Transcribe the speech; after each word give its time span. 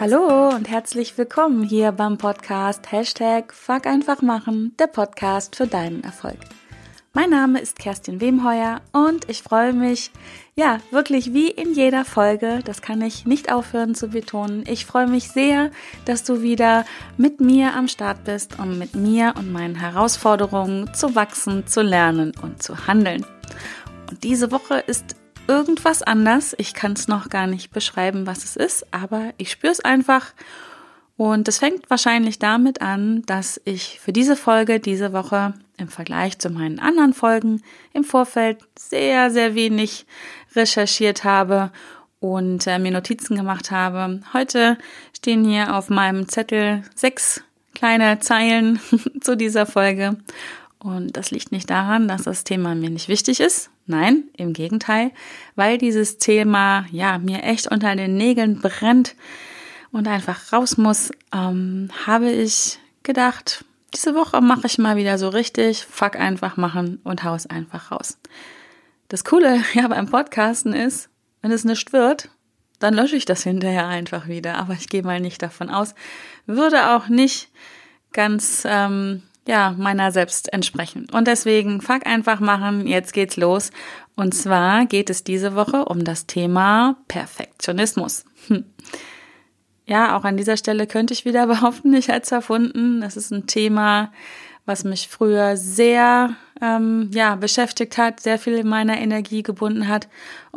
Hallo 0.00 0.50
und 0.50 0.68
herzlich 0.68 1.18
willkommen 1.18 1.64
hier 1.64 1.90
beim 1.90 2.18
Podcast 2.18 2.92
Hashtag 2.92 3.52
Fuck 3.52 3.84
einfach 3.84 4.22
machen, 4.22 4.72
der 4.78 4.86
Podcast 4.86 5.56
für 5.56 5.66
deinen 5.66 6.04
Erfolg. 6.04 6.38
Mein 7.14 7.30
Name 7.30 7.58
ist 7.58 7.80
Kerstin 7.80 8.20
Wemheuer 8.20 8.80
und 8.92 9.28
ich 9.28 9.42
freue 9.42 9.72
mich, 9.72 10.12
ja, 10.54 10.78
wirklich 10.92 11.34
wie 11.34 11.50
in 11.50 11.74
jeder 11.74 12.04
Folge, 12.04 12.60
das 12.64 12.80
kann 12.80 13.02
ich 13.02 13.26
nicht 13.26 13.50
aufhören 13.50 13.96
zu 13.96 14.06
betonen, 14.06 14.62
ich 14.68 14.86
freue 14.86 15.08
mich 15.08 15.32
sehr, 15.32 15.72
dass 16.04 16.22
du 16.22 16.42
wieder 16.42 16.84
mit 17.16 17.40
mir 17.40 17.74
am 17.74 17.88
Start 17.88 18.22
bist, 18.22 18.60
um 18.60 18.78
mit 18.78 18.94
mir 18.94 19.34
und 19.36 19.50
meinen 19.50 19.74
Herausforderungen 19.74 20.94
zu 20.94 21.16
wachsen, 21.16 21.66
zu 21.66 21.82
lernen 21.82 22.32
und 22.40 22.62
zu 22.62 22.86
handeln. 22.86 23.26
Und 24.08 24.22
diese 24.22 24.52
Woche 24.52 24.78
ist 24.78 25.16
irgendwas 25.48 26.02
anders. 26.02 26.54
Ich 26.58 26.74
kann 26.74 26.92
es 26.92 27.08
noch 27.08 27.28
gar 27.28 27.46
nicht 27.46 27.72
beschreiben, 27.72 28.26
was 28.26 28.44
es 28.44 28.56
ist, 28.56 28.86
aber 28.92 29.32
ich 29.38 29.50
spüre 29.50 29.72
es 29.72 29.80
einfach. 29.80 30.32
Und 31.16 31.48
es 31.48 31.58
fängt 31.58 31.90
wahrscheinlich 31.90 32.38
damit 32.38 32.80
an, 32.80 33.22
dass 33.26 33.60
ich 33.64 33.98
für 33.98 34.12
diese 34.12 34.36
Folge 34.36 34.78
diese 34.78 35.12
Woche 35.12 35.54
im 35.76 35.88
Vergleich 35.88 36.38
zu 36.38 36.50
meinen 36.50 36.78
anderen 36.78 37.12
Folgen 37.12 37.62
im 37.92 38.04
Vorfeld 38.04 38.58
sehr, 38.78 39.30
sehr 39.30 39.54
wenig 39.56 40.06
recherchiert 40.54 41.24
habe 41.24 41.72
und 42.20 42.66
äh, 42.66 42.78
mir 42.78 42.92
Notizen 42.92 43.36
gemacht 43.36 43.70
habe. 43.70 44.20
Heute 44.32 44.78
stehen 45.16 45.44
hier 45.44 45.74
auf 45.74 45.88
meinem 45.88 46.28
Zettel 46.28 46.82
sechs 46.94 47.42
kleine 47.74 48.18
Zeilen 48.20 48.80
zu 49.20 49.36
dieser 49.36 49.66
Folge. 49.66 50.16
Und 50.78 51.16
das 51.16 51.30
liegt 51.30 51.50
nicht 51.50 51.68
daran, 51.70 52.06
dass 52.06 52.22
das 52.22 52.44
Thema 52.44 52.74
mir 52.74 52.90
nicht 52.90 53.08
wichtig 53.08 53.40
ist. 53.40 53.70
Nein, 53.86 54.24
im 54.36 54.52
Gegenteil, 54.52 55.12
weil 55.56 55.78
dieses 55.78 56.18
Thema 56.18 56.86
ja 56.92 57.18
mir 57.18 57.42
echt 57.42 57.66
unter 57.66 57.96
den 57.96 58.16
Nägeln 58.16 58.60
brennt 58.60 59.16
und 59.92 60.06
einfach 60.06 60.52
raus 60.52 60.76
muss, 60.76 61.10
ähm, 61.34 61.88
habe 62.06 62.30
ich 62.30 62.78
gedacht, 63.02 63.64
diese 63.94 64.14
Woche 64.14 64.40
mache 64.40 64.66
ich 64.66 64.78
mal 64.78 64.96
wieder 64.96 65.16
so 65.16 65.30
richtig, 65.30 65.84
fuck 65.84 66.16
einfach 66.16 66.56
machen 66.56 67.00
und 67.04 67.24
haus 67.24 67.46
einfach 67.46 67.90
raus. 67.90 68.18
Das 69.08 69.24
Coole 69.24 69.62
ja 69.74 69.88
beim 69.88 70.06
Podcasten 70.06 70.74
ist, 70.74 71.08
wenn 71.40 71.50
es 71.50 71.64
nicht 71.64 71.92
wird, 71.92 72.28
dann 72.78 72.94
lösche 72.94 73.16
ich 73.16 73.24
das 73.24 73.42
hinterher 73.42 73.86
einfach 73.86 74.28
wieder. 74.28 74.56
Aber 74.56 74.74
ich 74.74 74.88
gehe 74.88 75.02
mal 75.02 75.20
nicht 75.20 75.42
davon 75.42 75.70
aus, 75.70 75.94
würde 76.46 76.90
auch 76.90 77.08
nicht 77.08 77.50
ganz 78.12 78.62
ähm, 78.66 79.22
ja, 79.48 79.74
meiner 79.78 80.12
selbst 80.12 80.52
entsprechen. 80.52 81.06
Und 81.10 81.26
deswegen 81.26 81.80
fuck 81.80 82.06
einfach 82.06 82.38
machen, 82.38 82.86
jetzt 82.86 83.14
geht's 83.14 83.38
los. 83.38 83.70
Und 84.14 84.34
zwar 84.34 84.84
geht 84.84 85.08
es 85.08 85.24
diese 85.24 85.54
Woche 85.54 85.86
um 85.86 86.04
das 86.04 86.26
Thema 86.26 86.96
Perfektionismus. 87.08 88.26
Hm. 88.48 88.66
Ja, 89.86 90.18
auch 90.18 90.24
an 90.24 90.36
dieser 90.36 90.58
Stelle 90.58 90.86
könnte 90.86 91.14
ich 91.14 91.24
wieder 91.24 91.46
behaupten, 91.48 91.94
ich 91.94 92.08
hätte 92.08 92.24
es 92.24 92.32
erfunden. 92.32 93.00
Das 93.00 93.16
ist 93.16 93.30
ein 93.30 93.46
Thema, 93.46 94.12
was 94.66 94.84
mich 94.84 95.08
früher 95.08 95.56
sehr 95.56 96.36
ähm, 96.60 97.10
ja, 97.14 97.34
beschäftigt 97.36 97.96
hat, 97.96 98.20
sehr 98.20 98.38
viel 98.38 98.52
in 98.52 98.68
meiner 98.68 98.98
Energie 98.98 99.42
gebunden 99.42 99.88
hat. 99.88 100.08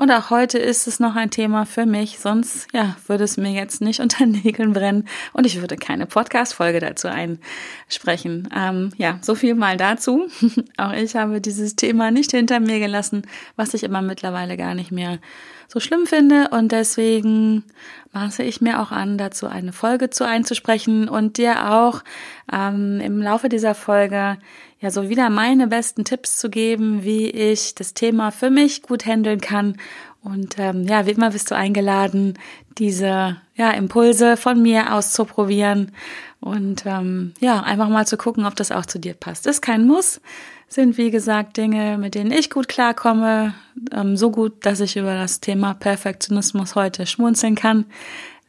Und 0.01 0.09
auch 0.09 0.31
heute 0.31 0.57
ist 0.57 0.87
es 0.87 0.99
noch 0.99 1.15
ein 1.15 1.29
Thema 1.29 1.67
für 1.67 1.85
mich. 1.85 2.17
Sonst 2.17 2.67
ja, 2.73 2.95
würde 3.05 3.23
es 3.23 3.37
mir 3.37 3.51
jetzt 3.51 3.81
nicht 3.81 3.99
unter 3.99 4.25
Nägeln 4.25 4.73
brennen 4.73 5.07
und 5.31 5.45
ich 5.45 5.61
würde 5.61 5.75
keine 5.75 6.07
Podcast-Folge 6.07 6.79
dazu 6.79 7.07
einsprechen. 7.07 8.49
Ähm, 8.51 8.93
ja, 8.97 9.19
so 9.21 9.35
viel 9.35 9.53
mal 9.53 9.77
dazu. 9.77 10.27
auch 10.77 10.93
ich 10.93 11.15
habe 11.15 11.39
dieses 11.39 11.75
Thema 11.75 12.09
nicht 12.09 12.31
hinter 12.31 12.59
mir 12.59 12.79
gelassen, 12.79 13.27
was 13.55 13.75
ich 13.75 13.83
immer 13.83 14.01
mittlerweile 14.01 14.57
gar 14.57 14.73
nicht 14.73 14.91
mehr 14.91 15.19
so 15.67 15.79
schlimm 15.79 16.07
finde. 16.07 16.49
Und 16.49 16.71
deswegen 16.71 17.63
maße 18.11 18.41
ich 18.41 18.59
mir 18.59 18.81
auch 18.81 18.91
an, 18.91 19.19
dazu 19.19 19.45
eine 19.45 19.71
Folge 19.71 20.09
zu 20.09 20.25
einzusprechen 20.25 21.09
und 21.09 21.37
dir 21.37 21.71
auch 21.71 22.03
ähm, 22.51 22.99
im 23.01 23.21
Laufe 23.21 23.49
dieser 23.49 23.75
Folge 23.75 24.39
ja 24.81 24.89
so 24.89 25.09
wieder 25.09 25.29
meine 25.29 25.67
besten 25.67 26.03
Tipps 26.03 26.37
zu 26.37 26.49
geben, 26.49 27.03
wie 27.03 27.29
ich 27.29 27.75
das 27.75 27.93
Thema 27.93 28.31
für 28.31 28.49
mich 28.49 28.81
gut 28.81 29.05
handeln 29.05 29.39
kann. 29.39 29.77
Und 30.23 30.59
ähm, 30.59 30.87
ja, 30.87 31.05
wie 31.05 31.11
immer 31.11 31.31
bist 31.31 31.49
du 31.49 31.55
eingeladen, 31.55 32.37
diese 32.77 33.37
ja, 33.55 33.71
Impulse 33.71 34.37
von 34.37 34.61
mir 34.61 34.93
auszuprobieren 34.93 35.91
und 36.39 36.85
ähm, 36.85 37.33
ja, 37.39 37.61
einfach 37.61 37.89
mal 37.89 38.05
zu 38.05 38.17
gucken, 38.17 38.45
ob 38.45 38.55
das 38.55 38.71
auch 38.71 38.85
zu 38.85 38.99
dir 38.99 39.13
passt. 39.13 39.47
Ist 39.47 39.61
kein 39.61 39.87
Muss, 39.87 40.21
sind 40.67 40.97
wie 40.97 41.11
gesagt 41.11 41.57
Dinge, 41.57 41.97
mit 41.97 42.15
denen 42.15 42.31
ich 42.31 42.49
gut 42.49 42.67
klarkomme, 42.67 43.55
ähm, 43.91 44.15
so 44.15 44.31
gut, 44.31 44.65
dass 44.65 44.79
ich 44.79 44.95
über 44.95 45.15
das 45.15 45.39
Thema 45.39 45.73
Perfektionismus 45.73 46.75
heute 46.75 47.07
schmunzeln 47.07 47.55
kann, 47.55 47.85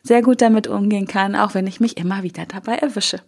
sehr 0.02 0.22
gut 0.22 0.42
damit 0.42 0.66
umgehen 0.66 1.06
kann, 1.06 1.34
auch 1.34 1.54
wenn 1.54 1.66
ich 1.66 1.80
mich 1.80 1.96
immer 1.96 2.22
wieder 2.22 2.44
dabei 2.46 2.74
erwische. 2.74 3.20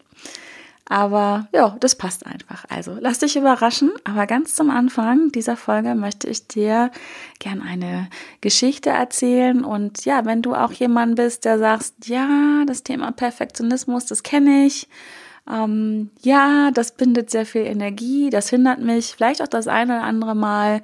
Aber 0.86 1.48
ja, 1.52 1.76
das 1.80 1.94
passt 1.94 2.26
einfach. 2.26 2.66
Also 2.68 2.96
lass 3.00 3.18
dich 3.18 3.36
überraschen. 3.36 3.92
Aber 4.04 4.26
ganz 4.26 4.54
zum 4.54 4.70
Anfang 4.70 5.32
dieser 5.32 5.56
Folge 5.56 5.94
möchte 5.94 6.28
ich 6.28 6.46
dir 6.46 6.90
gern 7.38 7.62
eine 7.62 8.08
Geschichte 8.42 8.90
erzählen. 8.90 9.64
Und 9.64 10.04
ja, 10.04 10.26
wenn 10.26 10.42
du 10.42 10.54
auch 10.54 10.72
jemand 10.72 11.16
bist, 11.16 11.46
der 11.46 11.58
sagst, 11.58 12.06
ja, 12.06 12.64
das 12.66 12.82
Thema 12.82 13.12
Perfektionismus, 13.12 14.04
das 14.06 14.22
kenne 14.22 14.66
ich. 14.66 14.88
Ähm, 15.50 16.10
ja, 16.22 16.70
das 16.70 16.92
bindet 16.92 17.30
sehr 17.30 17.46
viel 17.46 17.62
Energie. 17.62 18.28
Das 18.28 18.50
hindert 18.50 18.80
mich 18.80 19.14
vielleicht 19.16 19.40
auch 19.40 19.48
das 19.48 19.68
eine 19.68 19.96
oder 19.96 20.04
andere 20.04 20.34
Mal 20.34 20.82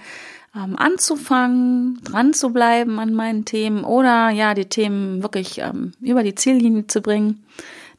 ähm, 0.55 0.77
anzufangen, 0.77 2.01
dran 2.05 2.33
zu 2.33 2.51
bleiben 2.51 2.99
an 2.99 3.13
meinen 3.13 3.45
Themen 3.45 3.85
oder 3.85 4.31
ja, 4.31 4.55
die 4.55 4.65
Themen 4.65 5.23
wirklich 5.23 5.59
ähm, 5.59 5.93
über 6.01 6.23
die 6.23 6.35
Ziellinie 6.35 6.87
zu 6.87 7.03
bringen. 7.03 7.45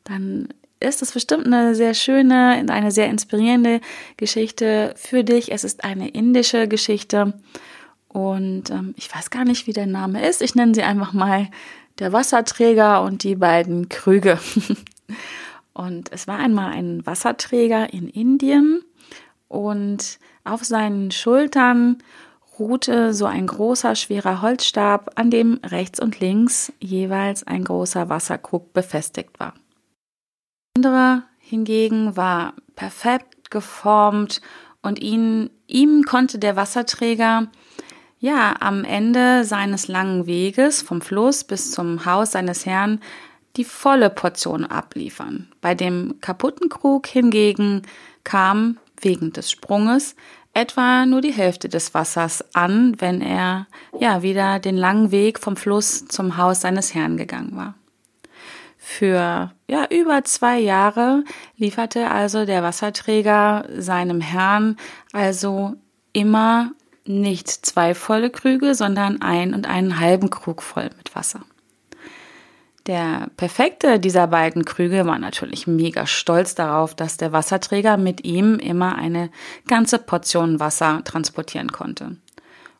Dann 0.03 0.49
ist 0.81 1.01
es 1.01 1.11
bestimmt 1.11 1.45
eine 1.45 1.75
sehr 1.75 1.93
schöne, 1.93 2.65
eine 2.67 2.91
sehr 2.91 3.07
inspirierende 3.07 3.81
Geschichte 4.17 4.93
für 4.97 5.23
dich. 5.23 5.51
Es 5.51 5.63
ist 5.63 5.83
eine 5.83 6.09
indische 6.09 6.67
Geschichte 6.67 7.33
und 8.07 8.69
ähm, 8.71 8.93
ich 8.97 9.13
weiß 9.13 9.29
gar 9.29 9.45
nicht, 9.45 9.67
wie 9.67 9.73
der 9.73 9.85
Name 9.85 10.27
ist. 10.27 10.41
Ich 10.41 10.55
nenne 10.55 10.73
sie 10.73 10.83
einfach 10.83 11.13
mal 11.13 11.47
der 11.99 12.11
Wasserträger 12.11 13.03
und 13.03 13.23
die 13.23 13.35
beiden 13.35 13.89
Krüge. 13.89 14.39
und 15.73 16.11
es 16.11 16.27
war 16.27 16.39
einmal 16.39 16.73
ein 16.73 17.05
Wasserträger 17.05 17.93
in 17.93 18.09
Indien 18.09 18.81
und 19.47 20.19
auf 20.43 20.63
seinen 20.63 21.11
Schultern 21.11 21.99
ruhte 22.57 23.13
so 23.13 23.25
ein 23.25 23.47
großer, 23.47 23.95
schwerer 23.95 24.41
Holzstab, 24.41 25.11
an 25.15 25.29
dem 25.29 25.59
rechts 25.63 25.99
und 25.99 26.19
links 26.19 26.73
jeweils 26.79 27.45
ein 27.45 27.63
großer 27.63 28.09
Wasserkrug 28.09 28.73
befestigt 28.73 29.39
war 29.39 29.53
andere 30.81 31.23
hingegen 31.37 32.15
war 32.15 32.53
perfekt 32.75 33.51
geformt 33.51 34.41
und 34.81 34.99
ihn, 34.99 35.49
ihm 35.67 36.03
konnte 36.03 36.39
der 36.39 36.55
Wasserträger 36.55 37.47
ja 38.19 38.55
am 38.59 38.83
Ende 38.83 39.43
seines 39.43 39.87
langen 39.87 40.25
Weges 40.25 40.81
vom 40.81 41.01
Fluss 41.01 41.43
bis 41.43 41.71
zum 41.71 42.05
Haus 42.05 42.31
seines 42.31 42.65
Herrn 42.65 42.99
die 43.57 43.65
volle 43.65 44.09
Portion 44.09 44.65
abliefern. 44.65 45.51
Bei 45.59 45.75
dem 45.75 46.15
kaputten 46.21 46.69
Krug 46.69 47.05
hingegen 47.05 47.81
kam 48.23 48.77
wegen 49.01 49.33
des 49.33 49.51
Sprunges 49.51 50.15
etwa 50.53 51.05
nur 51.05 51.21
die 51.21 51.33
Hälfte 51.33 51.69
des 51.69 51.93
Wassers 51.93 52.45
an, 52.53 52.95
wenn 52.99 53.21
er 53.21 53.67
ja 53.99 54.23
wieder 54.23 54.59
den 54.59 54.77
langen 54.77 55.11
Weg 55.11 55.39
vom 55.39 55.57
Fluss 55.57 56.07
zum 56.07 56.37
Haus 56.37 56.61
seines 56.61 56.93
Herrn 56.93 57.17
gegangen 57.17 57.55
war. 57.55 57.75
Für 58.83 59.53
ja, 59.69 59.85
über 59.91 60.23
zwei 60.23 60.57
Jahre 60.57 61.23
lieferte 61.55 62.09
also 62.09 62.47
der 62.47 62.63
Wasserträger 62.63 63.63
seinem 63.77 64.21
Herrn 64.21 64.75
also 65.13 65.75
immer 66.13 66.71
nicht 67.05 67.47
zwei 67.47 67.93
volle 67.93 68.31
Krüge, 68.31 68.73
sondern 68.73 69.21
ein 69.21 69.53
und 69.53 69.69
einen 69.69 69.99
halben 69.99 70.31
Krug 70.31 70.63
voll 70.63 70.89
mit 70.97 71.15
Wasser. 71.15 71.41
Der 72.87 73.27
perfekte 73.37 73.99
dieser 73.99 74.25
beiden 74.25 74.65
Krüge 74.65 75.05
war 75.05 75.19
natürlich 75.19 75.67
mega 75.67 76.07
stolz 76.07 76.55
darauf, 76.55 76.95
dass 76.95 77.17
der 77.17 77.31
Wasserträger 77.31 77.97
mit 77.97 78.25
ihm 78.25 78.55
immer 78.55 78.95
eine 78.95 79.29
ganze 79.67 79.99
Portion 79.99 80.59
Wasser 80.59 81.03
transportieren 81.03 81.71
konnte. 81.71 82.17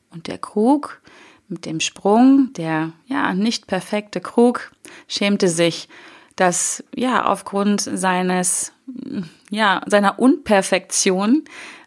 Und 0.09 0.25
der 0.25 0.39
Krug 0.39 0.99
mit 1.51 1.65
dem 1.65 1.79
Sprung, 1.79 2.51
der 2.53 2.93
ja 3.05 3.33
nicht 3.33 3.67
perfekte 3.67 4.21
Krug, 4.21 4.71
schämte 5.07 5.49
sich, 5.49 5.89
dass 6.35 6.83
ja 6.95 7.25
aufgrund 7.25 7.81
seines 7.81 8.73
ja 9.49 9.81
seiner 9.85 10.17
Unperfektion 10.17 11.43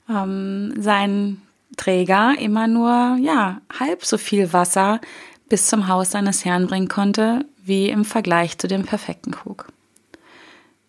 ähm, 0.09 0.75
sein 0.79 1.43
Träger 1.77 2.35
immer 2.39 2.69
nur 2.69 3.17
ja 3.21 3.61
halb 3.79 4.05
so 4.05 4.19
viel 4.19 4.53
Wasser 4.53 5.01
bis 5.49 5.67
zum 5.67 5.89
Haus 5.89 6.13
seines 6.13 6.45
Herrn 6.45 6.67
bringen 6.67 6.89
konnte 6.89 7.47
wie 7.65 7.89
im 7.89 8.05
Vergleich 8.05 8.59
zu 8.59 8.69
dem 8.69 8.85
perfekten 8.85 9.33
Krug. 9.33 9.69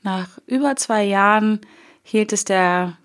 Nach 0.04 0.28
über 0.46 0.76
zwei 0.76 1.04
Jahren 1.04 1.62
hielt 2.04 2.34
es 2.34 2.44
der 2.46 2.98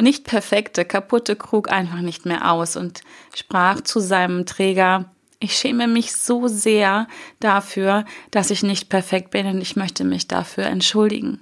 nicht 0.00 0.24
perfekte, 0.24 0.84
kaputte 0.84 1.36
Krug 1.36 1.70
einfach 1.70 2.00
nicht 2.00 2.26
mehr 2.26 2.50
aus 2.50 2.76
und 2.76 3.00
sprach 3.34 3.80
zu 3.80 4.00
seinem 4.00 4.46
Träger, 4.46 5.06
Ich 5.38 5.56
schäme 5.56 5.88
mich 5.88 6.14
so 6.14 6.48
sehr 6.48 7.06
dafür, 7.38 8.04
dass 8.30 8.50
ich 8.50 8.62
nicht 8.62 8.88
perfekt 8.88 9.30
bin 9.30 9.46
und 9.46 9.60
ich 9.60 9.76
möchte 9.76 10.04
mich 10.04 10.28
dafür 10.28 10.64
entschuldigen. 10.64 11.40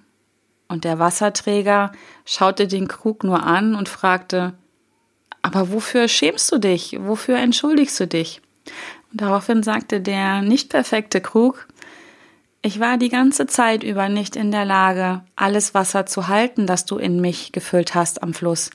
Und 0.69 0.84
der 0.84 0.99
Wasserträger 0.99 1.93
schaute 2.25 2.69
den 2.69 2.88
Krug 2.88 3.25
nur 3.25 3.43
an 3.43 3.75
und 3.75 3.88
fragte, 3.88 4.55
aber 5.43 5.72
wofür 5.72 6.08
schämst 6.08 6.52
du 6.52 6.58
dich? 6.58 6.96
Wofür 7.00 7.38
entschuldigst 7.38 7.99
du 8.00 8.06
dich? 8.06 8.43
Und 9.11 9.20
daraufhin 9.22 9.62
sagte 9.62 10.00
der 10.00 10.43
nicht 10.43 10.69
perfekte 10.69 11.20
Krug, 11.20 11.66
ich 12.62 12.81
war 12.81 12.99
die 12.99 13.08
ganze 13.08 13.46
Zeit 13.46 13.84
über 13.84 14.08
nicht 14.08 14.37
in 14.37 14.50
der 14.50 14.64
Lage, 14.64 15.22
alles 15.37 15.75
Wasser 15.75 16.06
zu 16.06 16.28
halten, 16.28 16.66
das 16.66 16.84
du 16.84 16.99
in 16.99 17.20
mich 17.20 17.52
gefüllt 17.52 17.94
hast 17.94 18.22
am 18.22 18.34
Fluss. 18.34 18.70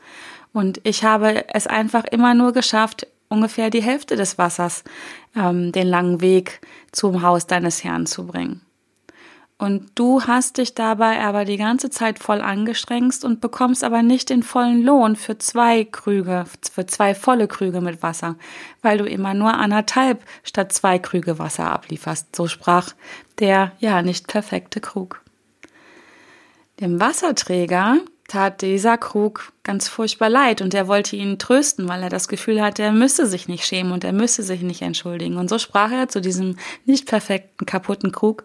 Und 0.53 0.79
ich 0.83 1.03
habe 1.03 1.45
es 1.53 1.67
einfach 1.67 2.05
immer 2.05 2.33
nur 2.33 2.53
geschafft, 2.53 3.07
ungefähr 3.27 3.69
die 3.69 3.83
Hälfte 3.83 4.15
des 4.15 4.37
Wassers 4.37 4.83
ähm, 5.35 5.71
den 5.71 5.87
langen 5.87 6.21
Weg 6.21 6.61
zum 6.91 7.23
Haus 7.23 7.47
deines 7.47 7.83
Herrn 7.83 8.05
zu 8.05 8.27
bringen. 8.27 8.61
Und 9.57 9.91
du 9.95 10.23
hast 10.23 10.57
dich 10.57 10.73
dabei 10.75 11.21
aber 11.21 11.45
die 11.45 11.57
ganze 11.57 11.89
Zeit 11.89 12.19
voll 12.19 12.41
angestrengt 12.41 13.23
und 13.23 13.39
bekommst 13.39 13.83
aber 13.83 14.01
nicht 14.01 14.29
den 14.29 14.43
vollen 14.43 14.83
Lohn 14.83 15.15
für 15.15 15.37
zwei 15.37 15.85
Krüge, 15.85 16.45
für 16.71 16.85
zwei 16.85 17.15
volle 17.15 17.47
Krüge 17.47 17.79
mit 17.79 18.03
Wasser, 18.03 18.35
weil 18.81 18.97
du 18.97 19.05
immer 19.05 19.33
nur 19.33 19.53
anderthalb 19.53 20.23
statt 20.43 20.73
zwei 20.73 20.99
Krüge 20.99 21.39
Wasser 21.39 21.71
ablieferst. 21.71 22.35
So 22.35 22.47
sprach 22.47 22.89
der 23.39 23.71
ja 23.79 24.01
nicht 24.01 24.27
perfekte 24.27 24.81
Krug. 24.81 25.21
Dem 26.79 26.99
Wasserträger 26.99 27.99
tat 28.27 28.61
dieser 28.61 28.97
Krug 28.97 29.53
ganz 29.63 29.87
furchtbar 29.87 30.29
leid 30.29 30.61
und 30.61 30.73
er 30.73 30.87
wollte 30.87 31.15
ihn 31.15 31.37
trösten, 31.37 31.87
weil 31.87 32.01
er 32.01 32.09
das 32.09 32.27
Gefühl 32.27 32.61
hatte, 32.61 32.81
er 32.81 32.91
müsse 32.91 33.27
sich 33.27 33.47
nicht 33.47 33.65
schämen 33.65 33.91
und 33.91 34.03
er 34.03 34.13
müsse 34.13 34.43
sich 34.43 34.61
nicht 34.61 34.81
entschuldigen. 34.81 35.37
Und 35.37 35.49
so 35.49 35.59
sprach 35.59 35.91
er 35.91 36.09
zu 36.09 36.19
diesem 36.19 36.57
nicht 36.85 37.05
perfekten, 37.05 37.65
kaputten 37.65 38.11
Krug, 38.11 38.43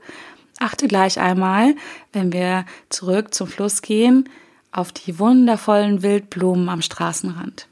Achte 0.58 0.88
gleich 0.88 1.20
einmal, 1.20 1.74
wenn 2.12 2.32
wir 2.32 2.64
zurück 2.88 3.34
zum 3.34 3.46
Fluss 3.46 3.82
gehen, 3.82 4.28
auf 4.72 4.92
die 4.92 5.18
wundervollen 5.18 6.02
Wildblumen 6.02 6.68
am 6.68 6.82
Straßenrand. 6.82 7.68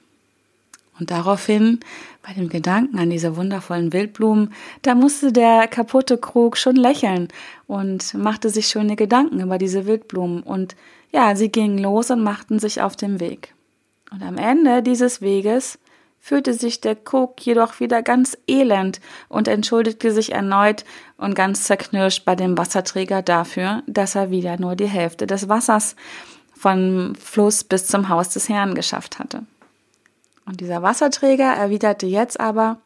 Und 0.99 1.11
daraufhin, 1.11 1.81
bei 2.23 2.33
dem 2.33 2.49
Gedanken 2.49 2.99
an 2.99 3.11
diese 3.11 3.37
wundervollen 3.37 3.93
Wildblumen, 3.93 4.53
da 4.83 4.95
musste 4.95 5.31
der 5.31 5.69
kaputte 5.69 6.17
Krug 6.17 6.57
schon 6.57 6.77
lächeln 6.77 7.29
und 7.67 8.15
machte 8.15 8.49
sich 8.49 8.69
schöne 8.69 8.97
Gedanken 8.97 9.41
über 9.41 9.59
diese 9.59 9.87
Wildblumen. 9.87 10.43
Und 10.43 10.75
ja, 11.13 11.37
sie 11.37 11.51
gingen 11.51 11.79
los 11.79 12.11
und 12.11 12.23
machten 12.23 12.59
sich 12.59 12.81
auf 12.81 12.97
den 12.97 13.21
Weg. 13.21 13.55
Und 14.11 14.23
am 14.23 14.39
Ende 14.39 14.83
dieses 14.83 15.21
Weges 15.21 15.79
fühlte 16.27 16.55
sich 16.55 16.81
der 16.81 16.97
Cook 17.09 17.41
jedoch 17.47 17.79
wieder 17.79 18.03
ganz 18.03 18.37
elend 18.49 19.01
und 19.29 19.47
entschuldigte 19.47 20.11
sich 20.11 20.33
erneut 20.33 20.85
und 21.19 21.37
ganz 21.37 21.63
zerknirscht 21.63 22.25
bei 22.25 22.35
dem 22.35 22.59
Wasserträger 22.59 23.23
dafür, 23.23 23.85
dass 23.87 24.17
er 24.17 24.33
wieder 24.33 24.59
nur 24.59 24.75
die 24.75 24.89
Hälfte 24.89 25.29
des 25.29 25.49
Wassers 25.49 25.95
vom 26.53 27.15
Fluss 27.15 27.63
bis 27.63 27.87
zum 27.87 28.09
Haus 28.09 28.31
des 28.31 28.49
Herrn 28.49 28.75
geschafft 28.75 29.21
hatte. 29.21 29.45
Und 30.47 30.61
dieser 30.61 30.83
Wasserträger 30.83 31.53
erwiderte 31.53 32.07
jetzt 32.07 32.41
aber, 32.41 32.79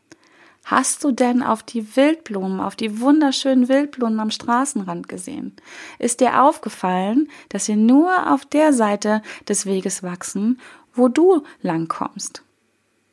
Hast 0.67 1.03
du 1.03 1.11
denn 1.11 1.43
auf 1.43 1.63
die 1.63 1.97
Wildblumen, 1.97 2.61
auf 2.61 2.77
die 2.77 3.01
wunderschönen 3.01 3.71
Wildblumen 3.71 4.21
am 4.21 4.31
Straßenrand 4.31 5.09
gesehen? 5.09 5.57
Ist 5.99 6.21
dir 6.21 6.43
aufgefallen, 6.43 7.31
dass 7.49 7.65
sie 7.65 7.77
nur 7.77 8.31
auf 8.31 8.45
der 8.45 8.75
Seite 8.75 9.23
des 9.49 9.65
Weges 9.65 10.03
wachsen, 10.03 10.61
wo 10.93 11.09
du 11.09 11.43
langkommst? 11.63 12.43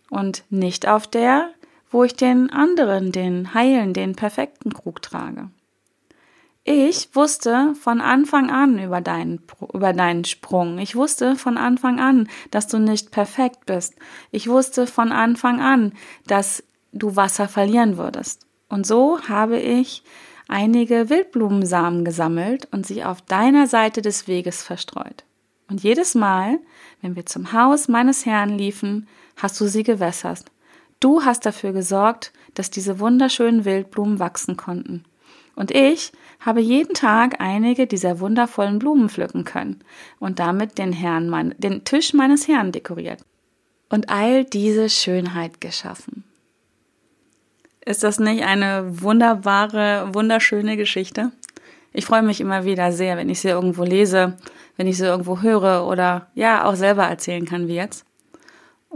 Und 0.09 0.43
nicht 0.49 0.87
auf 0.87 1.07
der, 1.07 1.51
wo 1.89 2.03
ich 2.03 2.15
den 2.15 2.49
anderen, 2.49 3.11
den 3.11 3.53
heilen, 3.53 3.93
den 3.93 4.15
perfekten 4.15 4.73
Krug 4.73 5.01
trage. 5.01 5.49
Ich 6.69 7.15
wusste 7.15 7.75
von 7.75 8.01
Anfang 8.01 8.49
an 8.51 8.77
über 8.77 8.99
deinen, 8.99 9.41
über 9.73 9.93
deinen 9.93 10.25
Sprung. 10.25 10.79
Ich 10.79 10.97
wusste 10.97 11.37
von 11.37 11.57
Anfang 11.57 12.01
an, 12.01 12.27
dass 12.51 12.67
du 12.67 12.77
nicht 12.77 13.11
perfekt 13.11 13.65
bist. 13.65 13.95
Ich 14.31 14.49
wusste 14.49 14.85
von 14.85 15.13
Anfang 15.13 15.61
an, 15.61 15.93
dass 16.25 16.61
du 16.91 17.15
Wasser 17.15 17.47
verlieren 17.47 17.97
würdest. 17.97 18.45
Und 18.67 18.85
so 18.85 19.21
habe 19.29 19.57
ich 19.59 20.03
einige 20.49 21.09
Wildblumensamen 21.09 22.03
gesammelt 22.03 22.67
und 22.71 22.85
sie 22.85 23.01
auf 23.01 23.21
deiner 23.21 23.67
Seite 23.67 24.01
des 24.01 24.27
Weges 24.27 24.61
verstreut. 24.61 25.23
Und 25.69 25.83
jedes 25.83 26.15
Mal, 26.15 26.59
wenn 27.01 27.15
wir 27.15 27.25
zum 27.25 27.53
Haus 27.53 27.87
meines 27.87 28.25
Herrn 28.25 28.57
liefen, 28.57 29.07
hast 29.37 29.59
du 29.61 29.67
sie 29.67 29.83
gewässert. 29.83 30.45
Du 30.99 31.23
hast 31.23 31.45
dafür 31.45 31.71
gesorgt, 31.71 32.33
dass 32.55 32.71
diese 32.71 32.99
wunderschönen 32.99 33.65
Wildblumen 33.65 34.19
wachsen 34.19 34.57
konnten. 34.57 35.05
Und 35.55 35.71
ich 35.71 36.11
habe 36.39 36.59
jeden 36.59 36.93
Tag 36.93 37.39
einige 37.39 37.87
dieser 37.87 38.19
wundervollen 38.19 38.79
Blumen 38.79 39.09
pflücken 39.09 39.43
können 39.43 39.83
und 40.19 40.39
damit 40.39 40.77
den, 40.77 40.93
Herrn 40.93 41.29
mein, 41.29 41.55
den 41.57 41.83
Tisch 41.83 42.13
meines 42.13 42.47
Herrn 42.47 42.71
dekoriert 42.71 43.21
und 43.89 44.09
all 44.09 44.43
diese 44.43 44.89
Schönheit 44.89 45.61
geschaffen. 45.61 46.23
Ist 47.85 48.03
das 48.03 48.19
nicht 48.19 48.43
eine 48.43 49.01
wunderbare, 49.01 50.13
wunderschöne 50.13 50.77
Geschichte? 50.77 51.31
Ich 51.93 52.05
freue 52.05 52.21
mich 52.21 52.41
immer 52.41 52.65
wieder 52.65 52.91
sehr, 52.91 53.17
wenn 53.17 53.29
ich 53.29 53.39
sie 53.39 53.47
irgendwo 53.47 53.83
lese, 53.83 54.37
wenn 54.75 54.87
ich 54.87 54.97
sie 54.97 55.05
irgendwo 55.05 55.41
höre 55.41 55.87
oder 55.87 56.27
ja 56.35 56.65
auch 56.65 56.75
selber 56.75 57.05
erzählen 57.05 57.45
kann 57.45 57.67
wie 57.67 57.75
jetzt. 57.75 58.06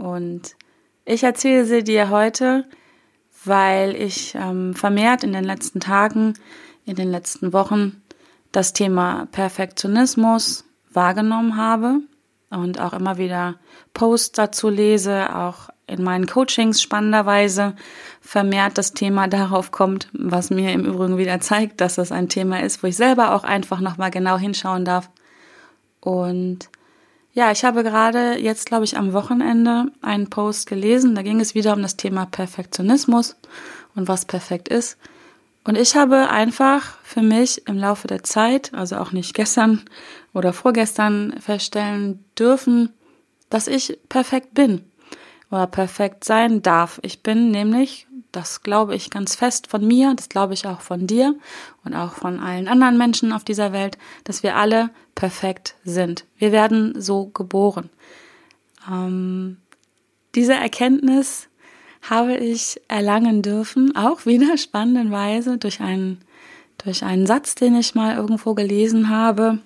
Und 0.02 0.56
ich 1.04 1.22
erzähle 1.22 1.64
sie 1.64 1.84
dir 1.84 2.10
heute, 2.10 2.64
weil 3.44 3.94
ich 3.94 4.34
ähm, 4.34 4.74
vermehrt 4.74 5.22
in 5.22 5.32
den 5.32 5.44
letzten 5.44 5.78
Tagen, 5.78 6.34
in 6.84 6.96
den 6.96 7.08
letzten 7.08 7.52
Wochen 7.52 8.02
das 8.50 8.72
Thema 8.72 9.28
Perfektionismus 9.30 10.64
wahrgenommen 10.92 11.56
habe 11.56 12.00
und 12.50 12.80
auch 12.80 12.94
immer 12.94 13.16
wieder 13.16 13.60
Posts 13.94 14.32
dazu 14.32 14.68
lese, 14.68 15.36
auch 15.36 15.68
in 15.86 16.02
meinen 16.02 16.26
Coachings 16.26 16.82
spannenderweise 16.82 17.76
vermehrt 18.20 18.78
das 18.78 18.94
Thema 18.94 19.28
darauf 19.28 19.70
kommt, 19.70 20.08
was 20.12 20.50
mir 20.50 20.72
im 20.72 20.84
Übrigen 20.84 21.16
wieder 21.16 21.38
zeigt, 21.40 21.80
dass 21.80 21.94
das 21.94 22.10
ein 22.10 22.28
Thema 22.28 22.60
ist, 22.60 22.82
wo 22.82 22.88
ich 22.88 22.96
selber 22.96 23.36
auch 23.36 23.44
einfach 23.44 23.78
nochmal 23.78 24.10
genau 24.10 24.36
hinschauen 24.36 24.84
darf. 24.84 25.10
Und 26.00 26.68
ja, 27.32 27.50
ich 27.50 27.64
habe 27.64 27.82
gerade 27.82 28.38
jetzt, 28.38 28.66
glaube 28.66 28.84
ich, 28.84 28.96
am 28.96 29.12
Wochenende 29.12 29.86
einen 30.02 30.28
Post 30.28 30.66
gelesen. 30.66 31.14
Da 31.14 31.22
ging 31.22 31.40
es 31.40 31.54
wieder 31.54 31.72
um 31.72 31.82
das 31.82 31.96
Thema 31.96 32.26
Perfektionismus 32.26 33.36
und 33.94 34.06
was 34.08 34.26
perfekt 34.26 34.68
ist. 34.68 34.98
Und 35.64 35.78
ich 35.78 35.96
habe 35.96 36.28
einfach 36.28 36.98
für 37.02 37.22
mich 37.22 37.66
im 37.68 37.78
Laufe 37.78 38.08
der 38.08 38.22
Zeit, 38.22 38.74
also 38.74 38.96
auch 38.96 39.12
nicht 39.12 39.32
gestern 39.34 39.82
oder 40.34 40.52
vorgestern, 40.52 41.34
feststellen 41.40 42.24
dürfen, 42.38 42.90
dass 43.48 43.66
ich 43.66 43.98
perfekt 44.08 44.54
bin 44.54 44.84
oder 45.52 45.66
perfekt 45.66 46.24
sein 46.24 46.62
darf. 46.62 46.98
Ich 47.02 47.22
bin 47.22 47.50
nämlich 47.50 48.06
das 48.32 48.62
glaube 48.62 48.94
ich 48.94 49.10
ganz 49.10 49.34
fest 49.34 49.66
von 49.66 49.86
mir, 49.86 50.14
das 50.14 50.28
glaube 50.28 50.54
ich 50.54 50.66
auch 50.66 50.80
von 50.80 51.06
dir 51.06 51.36
und 51.84 51.94
auch 51.94 52.14
von 52.14 52.40
allen 52.40 52.66
anderen 52.66 52.98
Menschen 52.98 53.32
auf 53.32 53.44
dieser 53.44 53.72
Welt, 53.72 53.98
dass 54.24 54.42
wir 54.42 54.56
alle 54.56 54.90
perfekt 55.14 55.76
sind. 55.84 56.24
Wir 56.38 56.50
werden 56.50 57.00
so 57.00 57.26
geboren. 57.26 57.90
Ähm, 58.90 59.58
diese 60.34 60.54
Erkenntnis 60.54 61.48
habe 62.00 62.36
ich 62.36 62.80
erlangen 62.88 63.42
dürfen, 63.42 63.94
auch 63.94 64.26
wieder 64.26 64.56
spannenderweise 64.56 65.58
durch 65.58 65.80
einen, 65.80 66.18
durch 66.78 67.04
einen 67.04 67.26
Satz, 67.26 67.54
den 67.54 67.76
ich 67.76 67.94
mal 67.94 68.16
irgendwo 68.16 68.54
gelesen 68.54 69.10
habe, 69.10 69.58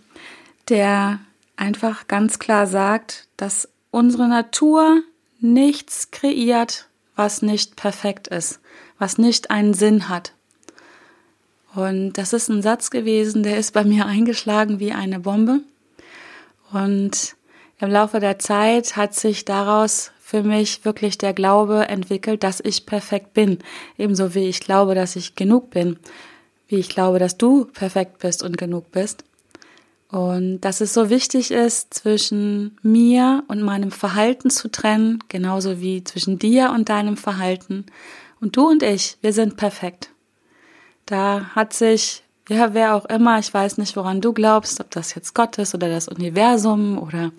der 0.69 1.21
einfach 1.57 2.09
ganz 2.09 2.39
klar 2.39 2.67
sagt, 2.67 3.29
dass 3.37 3.69
unsere 3.91 4.29
Natur 4.29 5.03
nichts 5.41 6.11
kreiert, 6.11 6.89
was 7.15 7.43
nicht 7.43 7.77
perfekt 7.77 8.29
ist, 8.29 8.61
was 8.99 9.19
nicht 9.19 9.51
einen 9.51 9.75
Sinn 9.75 10.09
hat. 10.09 10.33
Und 11.75 12.15
das 12.15 12.33
ist 12.33 12.49
ein 12.49 12.63
Satz 12.63 12.91
gewesen, 12.91 13.43
der 13.43 13.59
ist 13.59 13.73
bei 13.73 13.85
mir 13.85 14.07
eingeschlagen 14.07 14.81
wie 14.81 14.93
eine 14.93 15.21
Bombe. 15.21 15.61
Und 16.73 17.37
im 17.79 17.91
Laufe 17.91 18.21
der 18.21 18.39
Zeit 18.39 18.97
hat 18.97 19.15
sich 19.15 19.45
daraus 19.45 20.13
für 20.19 20.43
mich 20.43 20.85
wirklich 20.85 21.19
der 21.19 21.35
Glaube 21.35 21.87
entwickelt, 21.89 22.43
dass 22.43 22.61
ich 22.61 22.87
perfekt 22.87 23.35
bin. 23.35 23.59
Ebenso 23.97 24.35
wie 24.35 24.49
ich 24.49 24.61
glaube, 24.61 24.95
dass 24.95 25.15
ich 25.15 25.37
genug 25.37 25.71
bin. 25.71 25.99
Wie 26.69 26.77
ich 26.77 26.89
glaube, 26.89 27.19
dass 27.19 27.37
du 27.37 27.67
perfekt 27.67 28.19
bist 28.19 28.43
und 28.43 28.59
genug 28.59 28.91
bist. 28.91 29.25
Und 30.11 30.61
dass 30.61 30.81
es 30.81 30.95
so 30.95 31.11
wichtig 31.11 31.51
ist, 31.51 31.93
zwischen 31.93 32.79
mir 32.83 33.43
und 33.49 33.63
meinem 33.63 33.91
Verhalten 33.91 34.51
zu 34.51 34.71
trennen, 34.71 35.19
genauso 35.29 35.81
wie 35.81 36.05
zwischen 36.05 36.39
dir 36.39 36.71
und 36.71 36.89
deinem 36.89 37.17
Verhalten. 37.17 37.87
Und 38.41 38.57
du 38.57 38.69
und 38.69 38.83
ich, 38.83 39.19
wir 39.21 39.33
sind 39.33 39.57
perfekt. 39.57 40.11
Da 41.07 41.51
hat 41.55 41.73
sich, 41.73 42.23
ja, 42.49 42.73
wer 42.75 42.95
auch 42.95 43.07
immer, 43.07 43.39
ich 43.39 43.53
weiß 43.53 43.79
nicht, 43.79 43.97
woran 43.97 44.21
du 44.21 44.33
glaubst, 44.33 44.81
ob 44.81 44.91
das 44.91 45.15
jetzt 45.15 45.35
Gott 45.35 45.59
ist 45.59 45.75
oder 45.75 45.89
das 45.89 46.09
Universum 46.09 46.99
oder 46.99 47.33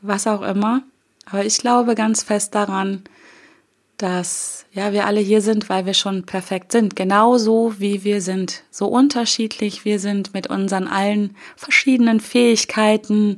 was 0.00 0.26
auch 0.26 0.42
immer. 0.42 0.82
Aber 1.26 1.44
ich 1.44 1.58
glaube 1.58 1.94
ganz 1.94 2.22
fest 2.22 2.54
daran, 2.54 3.04
dass 4.02 4.64
ja 4.72 4.92
wir 4.92 5.06
alle 5.06 5.20
hier 5.20 5.42
sind, 5.42 5.68
weil 5.68 5.84
wir 5.84 5.94
schon 5.94 6.24
perfekt 6.24 6.72
sind, 6.72 6.96
genauso 6.96 7.74
wie 7.78 8.02
wir 8.04 8.22
sind, 8.22 8.62
so 8.70 8.86
unterschiedlich 8.86 9.84
wir 9.84 9.98
sind 9.98 10.32
mit 10.32 10.46
unseren 10.46 10.88
allen 10.88 11.36
verschiedenen 11.56 12.20
Fähigkeiten, 12.20 13.36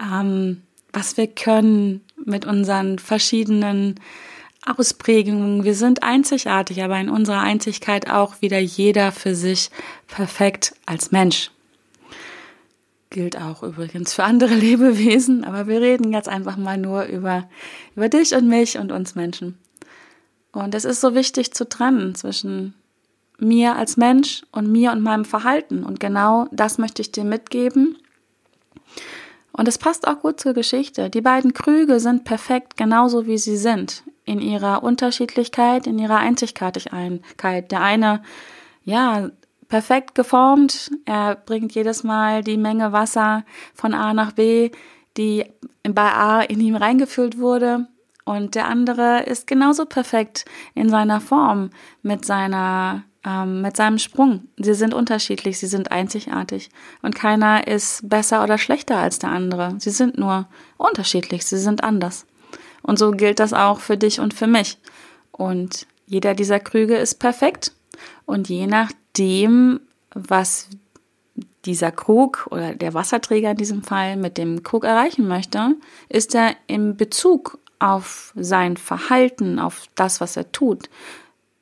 ähm, 0.00 0.62
was 0.92 1.16
wir 1.16 1.26
können, 1.26 2.00
mit 2.24 2.46
unseren 2.46 2.98
verschiedenen 2.98 4.00
Ausprägungen. 4.64 5.64
Wir 5.64 5.74
sind 5.74 6.02
einzigartig, 6.02 6.82
aber 6.82 6.98
in 6.98 7.08
unserer 7.08 7.40
Einzigkeit 7.40 8.08
auch 8.08 8.40
wieder 8.40 8.60
jeder 8.60 9.12
für 9.12 9.34
sich 9.34 9.70
perfekt 10.06 10.74
als 10.86 11.10
Mensch. 11.10 11.50
Gilt 13.10 13.36
auch 13.36 13.62
übrigens 13.62 14.14
für 14.14 14.24
andere 14.24 14.54
Lebewesen, 14.54 15.44
aber 15.44 15.66
wir 15.66 15.80
reden 15.80 16.12
jetzt 16.12 16.28
einfach 16.28 16.56
mal 16.56 16.78
nur 16.78 17.04
über, 17.04 17.48
über 17.94 18.08
dich 18.08 18.34
und 18.34 18.48
mich 18.48 18.78
und 18.78 18.92
uns 18.92 19.14
Menschen. 19.14 19.58
Und 20.52 20.74
es 20.74 20.84
ist 20.84 21.00
so 21.00 21.14
wichtig 21.14 21.52
zu 21.54 21.68
trennen 21.68 22.14
zwischen 22.14 22.74
mir 23.38 23.76
als 23.76 23.96
Mensch 23.96 24.42
und 24.52 24.70
mir 24.70 24.92
und 24.92 25.02
meinem 25.02 25.24
Verhalten. 25.24 25.84
Und 25.84 25.98
genau 25.98 26.46
das 26.52 26.78
möchte 26.78 27.02
ich 27.02 27.10
dir 27.10 27.24
mitgeben. 27.24 27.96
Und 29.52 29.68
es 29.68 29.78
passt 29.78 30.06
auch 30.06 30.20
gut 30.20 30.40
zur 30.40 30.54
Geschichte. 30.54 31.10
Die 31.10 31.20
beiden 31.20 31.52
Krüge 31.52 32.00
sind 32.00 32.24
perfekt 32.24 32.76
genauso 32.76 33.26
wie 33.26 33.38
sie 33.38 33.56
sind. 33.56 34.04
In 34.24 34.40
ihrer 34.40 34.82
Unterschiedlichkeit, 34.82 35.86
in 35.86 35.98
ihrer 35.98 36.18
Einzigartigkeit. 36.18 37.70
Der 37.70 37.80
eine, 37.80 38.22
ja, 38.84 39.30
perfekt 39.68 40.14
geformt. 40.14 40.90
Er 41.06 41.34
bringt 41.34 41.74
jedes 41.74 42.04
Mal 42.04 42.44
die 42.44 42.56
Menge 42.56 42.92
Wasser 42.92 43.44
von 43.74 43.94
A 43.94 44.14
nach 44.14 44.32
B, 44.32 44.70
die 45.16 45.44
bei 45.82 46.12
A 46.12 46.42
in 46.42 46.60
ihm 46.60 46.76
reingefüllt 46.76 47.38
wurde. 47.38 47.88
Und 48.24 48.54
der 48.54 48.66
andere 48.66 49.24
ist 49.24 49.46
genauso 49.46 49.84
perfekt 49.84 50.44
in 50.74 50.88
seiner 50.88 51.20
Form, 51.20 51.70
mit 52.02 52.24
seiner, 52.24 53.02
ähm, 53.24 53.62
mit 53.62 53.76
seinem 53.76 53.98
Sprung. 53.98 54.48
Sie 54.56 54.74
sind 54.74 54.94
unterschiedlich, 54.94 55.58
sie 55.58 55.66
sind 55.66 55.90
einzigartig. 55.90 56.70
Und 57.02 57.14
keiner 57.14 57.66
ist 57.66 58.08
besser 58.08 58.44
oder 58.44 58.58
schlechter 58.58 58.98
als 58.98 59.18
der 59.18 59.30
andere. 59.30 59.74
Sie 59.78 59.90
sind 59.90 60.18
nur 60.18 60.46
unterschiedlich, 60.76 61.44
sie 61.44 61.58
sind 61.58 61.82
anders. 61.82 62.26
Und 62.82 62.98
so 62.98 63.10
gilt 63.10 63.40
das 63.40 63.52
auch 63.52 63.80
für 63.80 63.96
dich 63.96 64.20
und 64.20 64.34
für 64.34 64.46
mich. 64.46 64.78
Und 65.32 65.86
jeder 66.06 66.34
dieser 66.34 66.60
Krüge 66.60 66.96
ist 66.96 67.18
perfekt. 67.18 67.72
Und 68.26 68.48
je 68.48 68.66
nachdem, 68.66 69.80
was 70.14 70.68
dieser 71.64 71.92
Krug 71.92 72.48
oder 72.50 72.74
der 72.74 72.94
Wasserträger 72.94 73.52
in 73.52 73.56
diesem 73.56 73.82
Fall 73.82 74.16
mit 74.16 74.36
dem 74.36 74.62
Krug 74.62 74.84
erreichen 74.84 75.28
möchte, 75.28 75.76
ist 76.08 76.34
er 76.34 76.54
im 76.66 76.96
Bezug 76.96 77.58
auf 77.82 78.32
sein 78.36 78.76
Verhalten, 78.76 79.58
auf 79.58 79.86
das, 79.96 80.20
was 80.20 80.36
er 80.36 80.52
tut, 80.52 80.88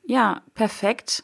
ja, 0.05 0.41
perfekt 0.53 1.23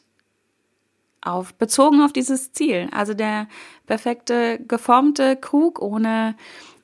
auf, 1.22 1.54
bezogen 1.54 2.02
auf 2.02 2.14
dieses 2.14 2.52
Ziel. 2.54 2.90
Also 2.92 3.14
der 3.14 3.48
perfekte, 3.86 4.60
geformte 4.68 5.36
Krug 5.36 5.82
ohne, 5.82 6.36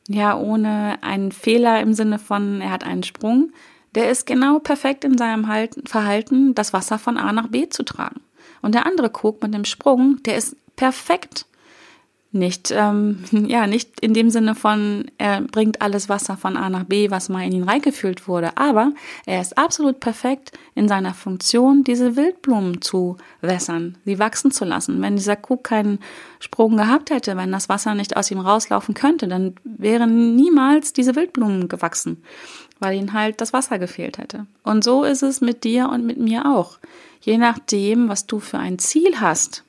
ja, 0.08 0.38
ohne 0.38 1.02
einen 1.02 1.32
Fehler 1.32 1.82
im 1.82 1.94
Sinne 1.94 2.20
von, 2.20 2.62
er 2.62 2.70
hat 2.70 2.84
einen 2.84 3.04
Sprung, 3.04 3.52
der 3.96 4.12
ist 4.12 4.28
genau 4.28 4.60
perfekt 4.60 5.06
in 5.06 5.18
seinem 5.18 5.46
Verhalten, 5.86 6.54
das 6.54 6.72
Wasser 6.72 7.00
von 7.00 7.18
A 7.18 7.32
nach 7.34 7.48
B 7.48 7.70
zu 7.70 7.84
tragen. 7.84 8.22
Und 8.62 8.76
der 8.76 8.86
andere 8.86 9.10
Krug 9.10 9.42
mit 9.42 9.54
dem 9.54 9.66
Sprung, 9.66 10.22
der 10.24 10.38
ist 10.38 10.56
perfekt 10.76 11.46
nicht, 12.34 12.72
ähm, 12.72 13.24
ja, 13.32 13.68
nicht 13.68 14.00
in 14.02 14.14
dem 14.14 14.30
Sinne 14.30 14.56
von, 14.56 15.06
er 15.18 15.42
bringt 15.42 15.82
alles 15.82 16.10
Wasser 16.10 16.36
von 16.36 16.58
A 16.58 16.70
nach 16.70 16.84
B, 16.84 17.12
was 17.12 17.30
mal 17.30 17.46
in 17.46 17.52
ihn 17.54 17.64
reingefüllt 17.64 18.28
wurde, 18.28 18.58
aber 18.58 18.92
er 19.26 19.40
ist 19.40 19.58
absolut 19.58 20.00
perfekt 20.00 20.52
in 20.76 20.88
seiner 20.88 21.14
Funktion, 21.14 21.84
diese 21.84 22.16
Wildblumen 22.16 22.82
zu 22.82 23.18
wässern, 23.42 23.98
sie 24.04 24.20
wachsen 24.20 24.52
zu 24.52 24.66
lassen. 24.66 25.02
Wenn 25.02 25.16
dieser 25.16 25.36
Krug 25.36 25.64
keinen 25.64 26.00
Sprung 26.40 26.76
gehabt 26.76 27.12
hätte, 27.12 27.38
wenn 27.38 27.52
das 27.52 27.70
Wasser 27.70 27.94
nicht 27.96 28.18
aus 28.18 28.32
ihm 28.32 28.40
rauslaufen 28.40 28.96
könnte, 28.96 29.28
dann 29.28 29.56
wären 29.64 30.36
niemals 30.36 30.94
diese 30.94 31.16
Wildblumen 31.16 31.70
gewachsen, 31.70 32.24
weil 32.80 32.98
ihnen 32.98 33.14
halt 33.14 33.42
das 33.42 33.54
Wasser 33.54 33.78
gefehlt 33.78 34.18
hätte. 34.18 34.48
Und 34.64 34.84
so 34.84 35.04
ist 35.04 35.22
es 35.22 35.40
mit 35.40 35.64
dir 35.64 35.90
und 35.90 36.06
mit 36.06 36.18
mir 36.18 36.46
auch. 36.46 36.80
Je 37.22 37.38
nachdem, 37.38 38.10
was 38.10 38.26
du 38.26 38.40
für 38.40 38.58
ein 38.58 38.80
Ziel 38.80 39.22
hast, 39.22 39.64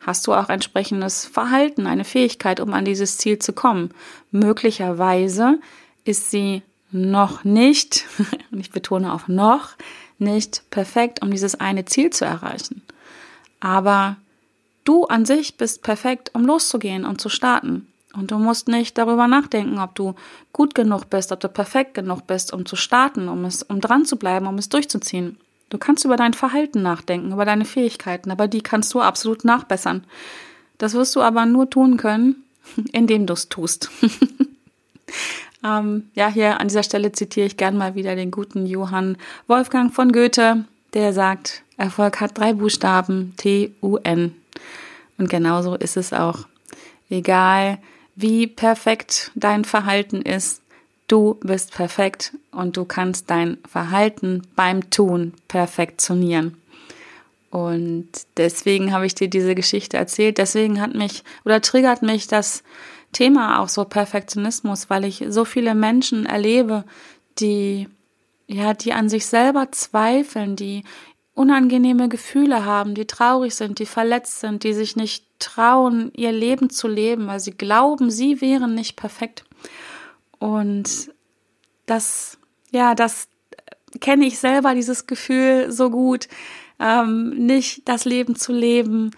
hast 0.00 0.26
du 0.26 0.34
auch 0.34 0.48
entsprechendes 0.48 1.26
Verhalten, 1.26 1.86
eine 1.86 2.04
Fähigkeit, 2.04 2.60
um 2.60 2.72
an 2.72 2.84
dieses 2.84 3.18
Ziel 3.18 3.38
zu 3.38 3.52
kommen. 3.52 3.90
Möglicherweise 4.30 5.58
ist 6.04 6.30
sie 6.30 6.62
noch 6.90 7.44
nicht, 7.44 8.06
und 8.50 8.60
ich 8.60 8.70
betone 8.70 9.12
auch 9.12 9.28
noch, 9.28 9.76
nicht 10.18 10.62
perfekt, 10.70 11.22
um 11.22 11.30
dieses 11.30 11.54
eine 11.54 11.84
Ziel 11.84 12.10
zu 12.10 12.24
erreichen. 12.24 12.82
Aber 13.60 14.16
du 14.84 15.04
an 15.04 15.24
sich 15.24 15.56
bist 15.56 15.82
perfekt, 15.82 16.30
um 16.34 16.44
loszugehen 16.44 17.04
und 17.04 17.20
zu 17.20 17.28
starten. 17.28 17.86
Und 18.12 18.32
du 18.32 18.38
musst 18.38 18.68
nicht 18.68 18.98
darüber 18.98 19.28
nachdenken, 19.28 19.78
ob 19.78 19.94
du 19.94 20.14
gut 20.52 20.74
genug 20.74 21.08
bist, 21.10 21.30
ob 21.30 21.40
du 21.40 21.48
perfekt 21.48 21.94
genug 21.94 22.26
bist, 22.26 22.52
um 22.52 22.66
zu 22.66 22.74
starten, 22.74 23.28
um 23.28 23.44
es, 23.44 23.62
um 23.62 23.80
dran 23.80 24.04
zu 24.04 24.16
bleiben, 24.16 24.46
um 24.46 24.58
es 24.58 24.68
durchzuziehen. 24.68 25.38
Du 25.70 25.78
kannst 25.78 26.04
über 26.04 26.16
dein 26.16 26.34
Verhalten 26.34 26.82
nachdenken, 26.82 27.32
über 27.32 27.44
deine 27.44 27.64
Fähigkeiten, 27.64 28.30
aber 28.30 28.48
die 28.48 28.60
kannst 28.60 28.92
du 28.92 29.00
absolut 29.00 29.44
nachbessern. 29.44 30.04
Das 30.78 30.94
wirst 30.94 31.16
du 31.16 31.22
aber 31.22 31.46
nur 31.46 31.70
tun 31.70 31.96
können, 31.96 32.44
indem 32.92 33.26
du 33.26 33.32
es 33.32 33.48
tust. 33.48 33.90
ähm, 35.64 36.10
ja, 36.14 36.28
hier 36.28 36.60
an 36.60 36.68
dieser 36.68 36.82
Stelle 36.82 37.12
zitiere 37.12 37.46
ich 37.46 37.56
gern 37.56 37.78
mal 37.78 37.94
wieder 37.94 38.16
den 38.16 38.30
guten 38.30 38.66
Johann 38.66 39.16
Wolfgang 39.46 39.94
von 39.94 40.12
Goethe, 40.12 40.64
der 40.92 41.12
sagt, 41.12 41.62
Erfolg 41.76 42.20
hat 42.20 42.36
drei 42.36 42.52
Buchstaben, 42.52 43.34
T-U-N. 43.36 44.34
Und 45.18 45.30
genauso 45.30 45.76
ist 45.76 45.96
es 45.96 46.12
auch. 46.12 46.46
Egal, 47.08 47.78
wie 48.16 48.46
perfekt 48.46 49.30
dein 49.34 49.64
Verhalten 49.64 50.22
ist, 50.22 50.62
Du 51.10 51.34
bist 51.40 51.72
perfekt 51.72 52.34
und 52.52 52.76
du 52.76 52.84
kannst 52.84 53.30
dein 53.30 53.58
Verhalten 53.68 54.42
beim 54.54 54.90
Tun 54.90 55.34
perfektionieren. 55.48 56.56
Und 57.50 58.08
deswegen 58.36 58.92
habe 58.92 59.06
ich 59.06 59.16
dir 59.16 59.28
diese 59.28 59.56
Geschichte 59.56 59.96
erzählt. 59.96 60.38
Deswegen 60.38 60.80
hat 60.80 60.94
mich 60.94 61.24
oder 61.44 61.60
triggert 61.60 62.02
mich 62.02 62.28
das 62.28 62.62
Thema 63.10 63.58
auch 63.58 63.68
so 63.68 63.84
Perfektionismus, 63.84 64.88
weil 64.88 65.04
ich 65.04 65.24
so 65.30 65.44
viele 65.44 65.74
Menschen 65.74 66.26
erlebe, 66.26 66.84
die 67.40 67.88
ja, 68.46 68.72
die 68.72 68.92
an 68.92 69.08
sich 69.08 69.26
selber 69.26 69.72
zweifeln, 69.72 70.54
die 70.54 70.84
unangenehme 71.34 72.08
Gefühle 72.08 72.64
haben, 72.64 72.94
die 72.94 73.06
traurig 73.08 73.56
sind, 73.56 73.80
die 73.80 73.86
verletzt 73.86 74.38
sind, 74.38 74.62
die 74.62 74.74
sich 74.74 74.94
nicht 74.94 75.24
trauen, 75.40 76.12
ihr 76.14 76.30
Leben 76.30 76.70
zu 76.70 76.86
leben, 76.86 77.26
weil 77.26 77.40
sie 77.40 77.56
glauben, 77.56 78.12
sie 78.12 78.40
wären 78.40 78.76
nicht 78.76 78.94
perfekt. 78.94 79.42
Und 80.40 81.12
das, 81.86 82.38
ja, 82.72 82.96
das 82.96 83.28
kenne 84.00 84.26
ich 84.26 84.38
selber, 84.38 84.74
dieses 84.74 85.06
Gefühl 85.06 85.70
so 85.70 85.90
gut, 85.90 86.26
ähm, 86.80 87.30
nicht 87.30 87.88
das 87.88 88.04
Leben 88.04 88.34
zu 88.34 88.52
leben, 88.52 89.12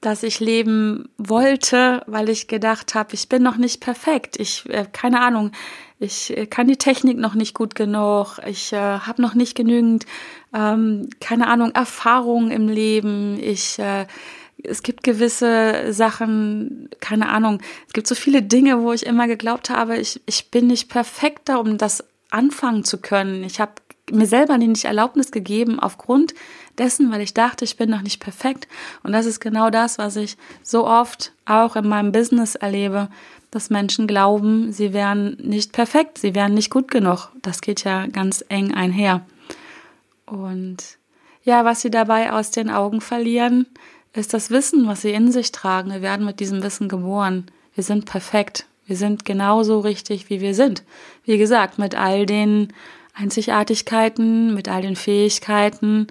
das 0.00 0.24
ich 0.24 0.40
leben 0.40 1.10
wollte, 1.16 2.02
weil 2.06 2.28
ich 2.28 2.48
gedacht 2.48 2.96
habe, 2.96 3.14
ich 3.14 3.28
bin 3.28 3.42
noch 3.42 3.56
nicht 3.56 3.80
perfekt. 3.80 4.36
Ich, 4.40 4.68
äh, 4.68 4.86
keine 4.90 5.20
Ahnung, 5.20 5.52
ich 6.00 6.36
äh, 6.36 6.46
kann 6.46 6.66
die 6.66 6.76
Technik 6.76 7.18
noch 7.18 7.34
nicht 7.34 7.54
gut 7.54 7.76
genug. 7.76 8.38
Ich 8.44 8.72
äh, 8.72 8.76
habe 8.76 9.22
noch 9.22 9.34
nicht 9.34 9.54
genügend, 9.54 10.04
ähm, 10.52 11.08
keine 11.20 11.46
Ahnung, 11.46 11.70
Erfahrung 11.72 12.50
im 12.50 12.68
Leben. 12.68 13.38
Ich 13.38 13.78
äh, 13.78 14.06
es 14.64 14.82
gibt 14.82 15.02
gewisse 15.02 15.92
Sachen, 15.92 16.88
keine 17.00 17.28
Ahnung, 17.28 17.60
es 17.86 17.92
gibt 17.92 18.06
so 18.06 18.14
viele 18.14 18.42
Dinge, 18.42 18.82
wo 18.82 18.92
ich 18.92 19.06
immer 19.06 19.26
geglaubt 19.26 19.70
habe, 19.70 19.96
ich, 19.96 20.20
ich 20.26 20.50
bin 20.50 20.66
nicht 20.66 20.88
perfekter, 20.88 21.60
um 21.60 21.78
das 21.78 22.04
anfangen 22.30 22.84
zu 22.84 22.98
können. 22.98 23.44
Ich 23.44 23.60
habe 23.60 23.72
mir 24.10 24.26
selber 24.26 24.58
nicht 24.58 24.84
Erlaubnis 24.84 25.30
gegeben 25.30 25.78
aufgrund 25.78 26.34
dessen, 26.78 27.10
weil 27.10 27.20
ich 27.20 27.34
dachte, 27.34 27.64
ich 27.64 27.76
bin 27.76 27.90
noch 27.90 28.02
nicht 28.02 28.20
perfekt. 28.20 28.68
Und 29.02 29.12
das 29.12 29.26
ist 29.26 29.40
genau 29.40 29.70
das, 29.70 29.98
was 29.98 30.16
ich 30.16 30.36
so 30.62 30.86
oft 30.86 31.32
auch 31.44 31.76
in 31.76 31.88
meinem 31.88 32.12
Business 32.12 32.54
erlebe, 32.54 33.08
dass 33.50 33.70
Menschen 33.70 34.06
glauben, 34.06 34.72
sie 34.72 34.92
wären 34.92 35.36
nicht 35.40 35.72
perfekt, 35.72 36.18
sie 36.18 36.34
wären 36.34 36.54
nicht 36.54 36.70
gut 36.70 36.90
genug. 36.90 37.28
Das 37.42 37.60
geht 37.60 37.84
ja 37.84 38.06
ganz 38.06 38.44
eng 38.48 38.72
einher. 38.74 39.20
Und 40.24 40.78
ja, 41.44 41.64
was 41.64 41.82
sie 41.82 41.90
dabei 41.90 42.32
aus 42.32 42.50
den 42.50 42.70
Augen 42.70 43.00
verlieren, 43.00 43.66
ist 44.14 44.34
das 44.34 44.50
Wissen, 44.50 44.86
was 44.86 45.02
sie 45.02 45.12
in 45.12 45.32
sich 45.32 45.52
tragen. 45.52 45.90
Wir 45.90 46.02
werden 46.02 46.26
mit 46.26 46.40
diesem 46.40 46.62
Wissen 46.62 46.88
geboren. 46.88 47.46
Wir 47.74 47.84
sind 47.84 48.04
perfekt. 48.04 48.66
Wir 48.86 48.96
sind 48.96 49.24
genauso 49.24 49.80
richtig, 49.80 50.28
wie 50.28 50.40
wir 50.40 50.54
sind. 50.54 50.82
Wie 51.24 51.38
gesagt, 51.38 51.78
mit 51.78 51.94
all 51.94 52.26
den 52.26 52.72
Einzigartigkeiten, 53.14 54.54
mit 54.54 54.68
all 54.68 54.82
den 54.82 54.96
Fähigkeiten, 54.96 56.08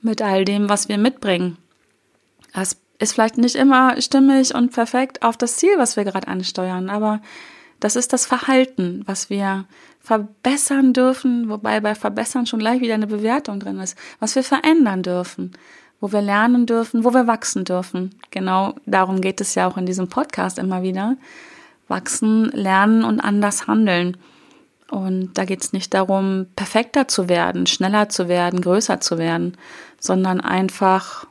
mit 0.00 0.22
all 0.22 0.44
dem, 0.44 0.68
was 0.68 0.88
wir 0.88 0.98
mitbringen. 0.98 1.58
Das 2.54 2.76
ist 2.98 3.14
vielleicht 3.14 3.38
nicht 3.38 3.56
immer 3.56 4.00
stimmig 4.00 4.54
und 4.54 4.72
perfekt 4.72 5.22
auf 5.22 5.36
das 5.36 5.56
Ziel, 5.56 5.72
was 5.76 5.96
wir 5.96 6.04
gerade 6.04 6.28
ansteuern, 6.28 6.88
aber 6.88 7.20
Das 7.82 7.96
ist 7.96 8.12
das 8.12 8.26
Verhalten, 8.26 9.02
was 9.06 9.28
wir 9.28 9.64
verbessern 9.98 10.92
dürfen, 10.92 11.48
wobei 11.48 11.80
bei 11.80 11.96
verbessern 11.96 12.46
schon 12.46 12.60
gleich 12.60 12.80
wieder 12.80 12.94
eine 12.94 13.08
Bewertung 13.08 13.58
drin 13.58 13.80
ist, 13.80 13.98
was 14.20 14.36
wir 14.36 14.44
verändern 14.44 15.02
dürfen, 15.02 15.50
wo 16.02 16.10
wir 16.10 16.20
lernen 16.20 16.66
dürfen, 16.66 17.04
wo 17.04 17.14
wir 17.14 17.28
wachsen 17.28 17.64
dürfen. 17.64 18.10
Genau 18.32 18.74
darum 18.86 19.20
geht 19.20 19.40
es 19.40 19.54
ja 19.54 19.68
auch 19.68 19.76
in 19.76 19.86
diesem 19.86 20.08
Podcast 20.08 20.58
immer 20.58 20.82
wieder. 20.82 21.16
Wachsen, 21.86 22.50
lernen 22.50 23.04
und 23.04 23.20
anders 23.20 23.68
handeln. 23.68 24.16
Und 24.90 25.38
da 25.38 25.44
geht 25.44 25.62
es 25.62 25.72
nicht 25.72 25.94
darum, 25.94 26.46
perfekter 26.56 27.06
zu 27.06 27.28
werden, 27.28 27.68
schneller 27.68 28.08
zu 28.08 28.26
werden, 28.26 28.60
größer 28.60 29.00
zu 29.00 29.16
werden, 29.16 29.56
sondern 30.00 30.40
einfach, 30.40 31.24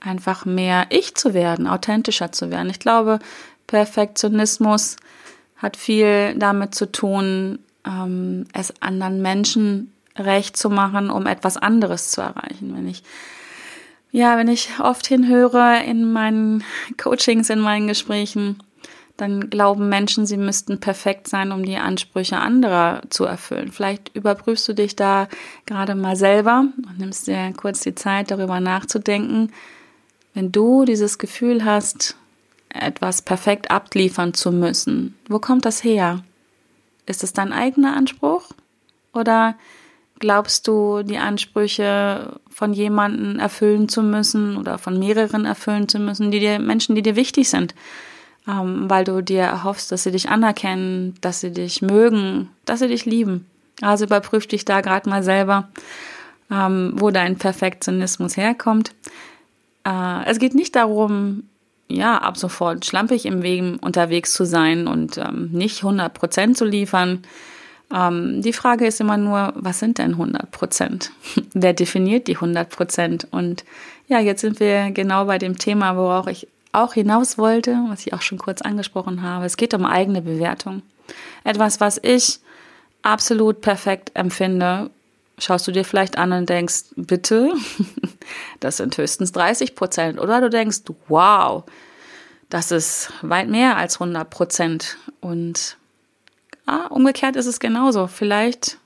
einfach 0.00 0.44
mehr 0.44 0.86
ich 0.90 1.14
zu 1.14 1.32
werden, 1.32 1.68
authentischer 1.68 2.32
zu 2.32 2.50
werden. 2.50 2.70
Ich 2.70 2.80
glaube, 2.80 3.20
Perfektionismus 3.68 4.96
hat 5.58 5.76
viel 5.76 6.34
damit 6.36 6.74
zu 6.74 6.90
tun, 6.90 7.60
ähm, 7.86 8.46
es 8.52 8.74
anderen 8.82 9.22
Menschen 9.22 9.92
recht 10.16 10.56
zu 10.56 10.70
machen, 10.70 11.08
um 11.08 11.26
etwas 11.26 11.56
anderes 11.56 12.10
zu 12.10 12.20
erreichen. 12.20 12.74
Wenn 12.74 12.88
ich 12.88 13.04
ja, 14.10 14.36
wenn 14.36 14.48
ich 14.48 14.70
oft 14.80 15.06
hinhöre 15.06 15.82
in 15.84 16.10
meinen 16.10 16.64
Coachings, 16.96 17.50
in 17.50 17.60
meinen 17.60 17.88
Gesprächen, 17.88 18.62
dann 19.18 19.50
glauben 19.50 19.88
Menschen, 19.88 20.26
sie 20.26 20.36
müssten 20.36 20.78
perfekt 20.78 21.28
sein, 21.28 21.50
um 21.50 21.64
die 21.64 21.76
Ansprüche 21.76 22.38
anderer 22.38 23.02
zu 23.10 23.24
erfüllen. 23.24 23.72
Vielleicht 23.72 24.14
überprüfst 24.14 24.68
du 24.68 24.74
dich 24.74 24.94
da 24.94 25.28
gerade 25.66 25.96
mal 25.96 26.14
selber 26.14 26.66
und 26.76 26.98
nimmst 26.98 27.26
dir 27.26 27.52
kurz 27.56 27.80
die 27.80 27.96
Zeit, 27.96 28.30
darüber 28.30 28.60
nachzudenken. 28.60 29.52
Wenn 30.34 30.52
du 30.52 30.84
dieses 30.84 31.18
Gefühl 31.18 31.64
hast, 31.64 32.16
etwas 32.68 33.22
perfekt 33.22 33.72
abliefern 33.72 34.34
zu 34.34 34.52
müssen, 34.52 35.16
wo 35.28 35.40
kommt 35.40 35.64
das 35.64 35.82
her? 35.82 36.22
Ist 37.06 37.24
es 37.24 37.32
dein 37.32 37.52
eigener 37.52 37.96
Anspruch? 37.96 38.44
Oder 39.12 39.56
glaubst 40.18 40.66
du, 40.68 41.02
die 41.02 41.18
Ansprüche 41.18 42.40
von 42.50 42.72
jemandem 42.72 43.38
erfüllen 43.38 43.88
zu 43.88 44.02
müssen 44.02 44.56
oder 44.56 44.78
von 44.78 44.98
mehreren 44.98 45.44
erfüllen 45.44 45.88
zu 45.88 45.98
müssen, 45.98 46.30
die 46.30 46.40
dir, 46.40 46.58
Menschen, 46.58 46.94
die 46.94 47.02
dir 47.02 47.16
wichtig 47.16 47.48
sind? 47.48 47.74
ähm, 48.48 48.88
weil 48.88 49.04
du 49.04 49.22
dir 49.22 49.42
erhoffst, 49.42 49.92
dass 49.92 50.04
sie 50.04 50.10
dich 50.10 50.28
anerkennen, 50.28 51.14
dass 51.20 51.40
sie 51.40 51.52
dich 51.52 51.82
mögen, 51.82 52.48
dass 52.64 52.80
sie 52.80 52.88
dich 52.88 53.04
lieben. 53.04 53.46
Also 53.82 54.06
überprüf 54.06 54.46
dich 54.46 54.64
da 54.64 54.80
gerade 54.80 55.08
mal 55.08 55.22
selber, 55.22 55.68
ähm, 56.50 56.94
wo 56.96 57.10
dein 57.10 57.36
Perfektionismus 57.36 58.36
herkommt. 58.36 58.94
Äh, 59.84 60.24
es 60.24 60.38
geht 60.38 60.54
nicht 60.54 60.74
darum, 60.74 61.44
ja, 61.88 62.18
ab 62.18 62.36
sofort 62.36 62.84
schlampig 62.84 63.26
im 63.26 63.42
Weg 63.42 63.82
unterwegs 63.82 64.32
zu 64.32 64.44
sein 64.44 64.88
und 64.88 65.18
ähm, 65.18 65.50
nicht 65.52 65.78
100 65.78 66.12
Prozent 66.12 66.56
zu 66.56 66.64
liefern. 66.64 67.22
Ähm, 67.92 68.42
die 68.42 68.52
Frage 68.52 68.86
ist 68.86 69.00
immer 69.00 69.16
nur, 69.16 69.52
was 69.56 69.78
sind 69.78 69.98
denn 69.98 70.12
100 70.12 70.50
Prozent? 70.50 71.10
Wer 71.54 71.72
definiert 71.72 72.26
die 72.28 72.36
100 72.36 72.68
Prozent? 72.68 73.26
Und 73.30 73.64
ja, 74.08 74.20
jetzt 74.20 74.40
sind 74.42 74.60
wir 74.60 74.90
genau 74.90 75.24
bei 75.24 75.38
dem 75.38 75.58
Thema, 75.58 75.96
worauf 75.96 76.26
ich 76.26 76.48
auch 76.72 76.94
hinaus 76.94 77.38
wollte, 77.38 77.78
was 77.88 78.06
ich 78.06 78.12
auch 78.12 78.22
schon 78.22 78.38
kurz 78.38 78.62
angesprochen 78.62 79.22
habe. 79.22 79.46
Es 79.46 79.56
geht 79.56 79.74
um 79.74 79.86
eigene 79.86 80.22
Bewertung. 80.22 80.82
Etwas, 81.44 81.80
was 81.80 81.98
ich 82.02 82.40
absolut 83.02 83.62
perfekt 83.62 84.10
empfinde, 84.14 84.90
schaust 85.38 85.66
du 85.66 85.72
dir 85.72 85.84
vielleicht 85.84 86.18
an 86.18 86.32
und 86.32 86.48
denkst, 86.48 86.84
bitte, 86.96 87.52
das 88.60 88.76
sind 88.76 88.98
höchstens 88.98 89.32
30 89.32 89.74
Prozent. 89.74 90.20
Oder 90.20 90.42
du 90.42 90.50
denkst, 90.50 90.80
wow, 91.08 91.64
das 92.50 92.70
ist 92.70 93.12
weit 93.22 93.48
mehr 93.48 93.76
als 93.76 93.94
100 94.00 94.28
Prozent. 94.28 94.98
Und 95.20 95.77
ah, 96.68 96.86
umgekehrt 96.88 97.36
ist 97.36 97.46
es 97.46 97.60
genauso. 97.60 98.06
Vielleicht 98.06 98.78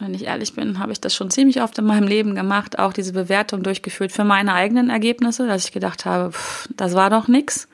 wenn 0.00 0.14
ich 0.14 0.24
ehrlich 0.24 0.54
bin, 0.54 0.78
habe 0.78 0.92
ich 0.92 1.00
das 1.00 1.14
schon 1.14 1.30
ziemlich 1.30 1.60
oft 1.60 1.76
in 1.78 1.84
meinem 1.84 2.06
Leben 2.06 2.34
gemacht, 2.34 2.78
auch 2.78 2.92
diese 2.92 3.12
Bewertung 3.12 3.62
durchgeführt 3.62 4.12
für 4.12 4.24
meine 4.24 4.54
eigenen 4.54 4.90
Ergebnisse, 4.90 5.46
dass 5.46 5.64
ich 5.64 5.72
gedacht 5.72 6.04
habe, 6.04 6.32
pff, 6.32 6.68
das 6.76 6.94
war 6.94 7.10
doch 7.10 7.26
nix. 7.26 7.68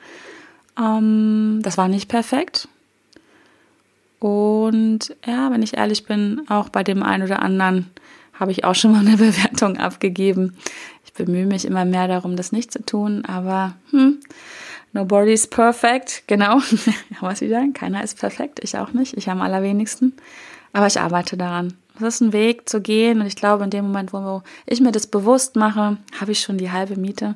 Ähm, 0.77 1.59
das 1.61 1.77
war 1.77 1.87
nicht 1.87 2.09
perfekt. 2.09 2.67
Und 4.19 5.15
ja, 5.25 5.51
wenn 5.51 5.61
ich 5.61 5.77
ehrlich 5.77 6.05
bin, 6.05 6.41
auch 6.49 6.69
bei 6.69 6.83
dem 6.83 7.03
einen 7.03 7.23
oder 7.23 7.43
anderen 7.43 7.91
habe 8.33 8.51
ich 8.51 8.63
auch 8.63 8.75
schon 8.75 8.91
mal 8.91 9.05
eine 9.05 9.17
Bewertung 9.17 9.77
abgegeben. 9.77 10.57
Ich 11.05 11.13
bemühe 11.13 11.45
mich 11.45 11.65
immer 11.65 11.85
mehr 11.85 12.07
darum, 12.07 12.35
das 12.35 12.51
nicht 12.51 12.71
zu 12.71 12.83
tun, 12.83 13.23
aber 13.25 13.75
hm, 13.91 14.19
nobody's 14.95 15.45
perfect, 15.45 16.23
genau. 16.25 16.59
Was 17.19 17.41
wieder? 17.41 17.63
Keiner 17.73 18.03
ist 18.03 18.17
perfekt, 18.17 18.59
ich 18.63 18.77
auch 18.77 18.93
nicht, 18.93 19.15
ich 19.15 19.29
am 19.29 19.41
allerwenigsten. 19.41 20.13
Aber 20.73 20.87
ich 20.87 20.99
arbeite 20.99 21.37
daran. 21.37 21.75
Das 21.99 22.15
ist 22.15 22.21
ein 22.21 22.33
Weg 22.33 22.67
zu 22.67 22.81
gehen 22.81 23.21
und 23.21 23.27
ich 23.27 23.35
glaube, 23.35 23.63
in 23.63 23.69
dem 23.69 23.85
Moment, 23.85 24.11
wo 24.11 24.41
ich 24.65 24.81
mir 24.81 24.91
das 24.91 25.07
bewusst 25.07 25.55
mache, 25.55 25.97
habe 26.19 26.31
ich 26.31 26.39
schon 26.39 26.57
die 26.57 26.71
halbe 26.71 26.99
Miete. 26.99 27.35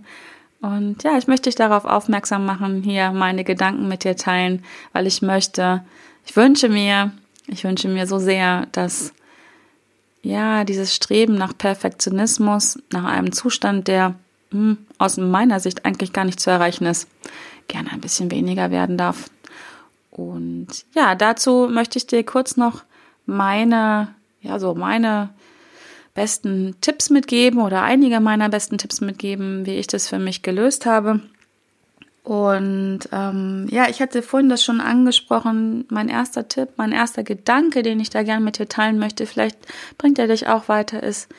Und 0.62 1.04
ja, 1.04 1.18
ich 1.18 1.28
möchte 1.28 1.50
dich 1.50 1.56
darauf 1.56 1.86
aufmerksam 1.86 2.46
machen, 2.46 2.84
hier 2.84 3.12
meine 3.12 3.46
Gedanken 3.46 3.88
mit 3.88 4.04
dir 4.04 4.18
teilen, 4.18 4.66
weil 4.92 5.08
ich 5.08 5.22
möchte, 5.22 5.84
ich 6.26 6.36
wünsche 6.36 6.68
mir, 6.68 7.12
ich 7.48 7.64
wünsche 7.64 7.88
mir 7.88 8.08
so 8.08 8.20
sehr, 8.20 8.68
dass 8.74 9.14
ja, 10.22 10.66
dieses 10.66 10.94
Streben 10.94 11.36
nach 11.36 11.58
Perfektionismus, 11.58 12.78
nach 12.92 13.06
einem 13.06 13.32
Zustand, 13.32 13.88
der 13.88 14.16
aus 14.98 15.18
meiner 15.18 15.60
Sicht 15.60 15.86
eigentlich 15.86 16.14
gar 16.14 16.26
nicht 16.26 16.40
zu 16.40 16.50
erreichen 16.50 16.86
ist, 16.86 17.08
gerne 17.68 17.92
ein 17.92 18.02
bisschen 18.02 18.32
weniger 18.32 18.72
werden 18.72 18.98
darf. 18.98 19.30
Und 20.12 20.68
ja, 20.96 21.16
dazu 21.16 21.70
möchte 21.72 21.98
ich 21.98 22.08
dir 22.08 22.24
kurz 22.24 22.58
noch 22.58 22.84
meine 23.26 24.16
ja, 24.42 24.60
so 24.60 24.76
meine 24.76 25.30
besten 26.14 26.76
Tipps 26.82 27.10
mitgeben 27.10 27.62
oder 27.62 27.84
einige 27.84 28.20
meiner 28.20 28.50
besten 28.50 28.78
Tipps 28.78 29.02
mitgeben, 29.02 29.66
wie 29.66 29.76
ich 29.76 29.88
das 29.88 30.08
für 30.08 30.20
mich 30.20 30.42
gelöst 30.42 30.86
habe. 30.86 31.22
Und 32.24 33.00
ähm, 33.12 33.68
ja, 33.72 33.90
ich 33.90 34.02
hatte 34.02 34.22
vorhin 34.22 34.50
das 34.50 34.64
schon 34.64 34.82
angesprochen. 34.82 35.86
Mein 35.90 36.10
erster 36.10 36.48
Tipp, 36.48 36.70
mein 36.76 36.92
erster 36.92 37.24
Gedanke, 37.24 37.82
den 37.82 38.00
ich 38.00 38.10
da 38.10 38.24
gerne 38.24 38.44
mit 38.44 38.60
dir 38.60 38.68
teilen 38.68 39.00
möchte, 39.00 39.26
vielleicht 39.26 39.58
bringt 39.98 40.20
er 40.20 40.28
dich 40.28 40.48
auch 40.48 40.68
weiter, 40.68 41.02
ist 41.02 41.30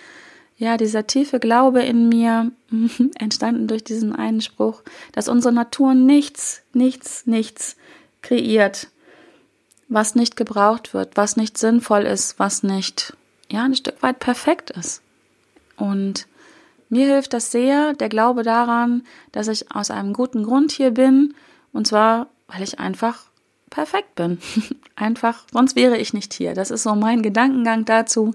ja 0.60 0.76
dieser 0.76 1.06
tiefe 1.06 1.40
Glaube 1.40 1.82
in 1.82 2.08
mir, 2.08 2.52
entstanden 3.18 3.66
durch 3.66 3.82
diesen 3.82 4.14
einen 4.14 4.42
Spruch, 4.42 4.82
dass 5.12 5.28
unsere 5.28 5.52
Natur 5.52 5.94
nichts, 5.94 6.62
nichts, 6.72 7.26
nichts 7.26 7.76
kreiert, 8.22 8.88
was 9.88 10.14
nicht 10.14 10.36
gebraucht 10.36 10.94
wird, 10.94 11.16
was 11.16 11.36
nicht 11.36 11.58
sinnvoll 11.58 12.02
ist, 12.02 12.38
was 12.38 12.62
nicht, 12.62 13.16
ja, 13.50 13.64
ein 13.64 13.74
Stück 13.74 14.02
weit 14.02 14.20
perfekt 14.20 14.70
ist. 14.70 15.02
Und 15.76 16.28
mir 16.90 17.06
hilft 17.06 17.32
das 17.32 17.50
sehr, 17.50 17.94
der 17.94 18.10
Glaube 18.10 18.42
daran, 18.42 19.02
dass 19.32 19.48
ich 19.48 19.74
aus 19.74 19.90
einem 19.90 20.12
guten 20.12 20.44
Grund 20.44 20.72
hier 20.72 20.90
bin, 20.90 21.34
und 21.72 21.86
zwar, 21.86 22.26
weil 22.48 22.62
ich 22.62 22.78
einfach 22.78 23.30
perfekt 23.70 24.14
bin. 24.14 24.38
einfach, 24.94 25.46
sonst 25.52 25.74
wäre 25.74 25.96
ich 25.96 26.12
nicht 26.12 26.34
hier. 26.34 26.52
Das 26.52 26.70
ist 26.70 26.82
so 26.82 26.94
mein 26.94 27.22
Gedankengang 27.22 27.86
dazu. 27.86 28.34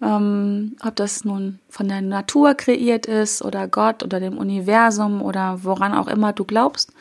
Ähm, 0.00 0.76
ob 0.84 0.94
das 0.96 1.24
nun 1.24 1.58
von 1.68 1.88
der 1.88 2.02
Natur 2.02 2.54
kreiert 2.54 3.06
ist 3.06 3.42
oder 3.42 3.66
Gott 3.66 4.04
oder 4.04 4.20
dem 4.20 4.38
Universum 4.38 5.22
oder 5.22 5.64
woran 5.64 5.92
auch 5.92 6.06
immer 6.06 6.32
du 6.32 6.44
glaubst. 6.44 6.92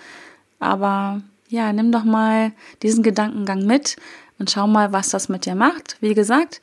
Aber 0.59 1.21
ja, 1.49 1.71
nimm 1.73 1.91
doch 1.91 2.03
mal 2.03 2.51
diesen 2.81 3.03
Gedankengang 3.03 3.65
mit 3.65 3.97
und 4.39 4.49
schau 4.49 4.67
mal, 4.67 4.93
was 4.93 5.09
das 5.09 5.29
mit 5.29 5.45
dir 5.45 5.55
macht. 5.55 5.97
Wie 6.01 6.13
gesagt, 6.13 6.61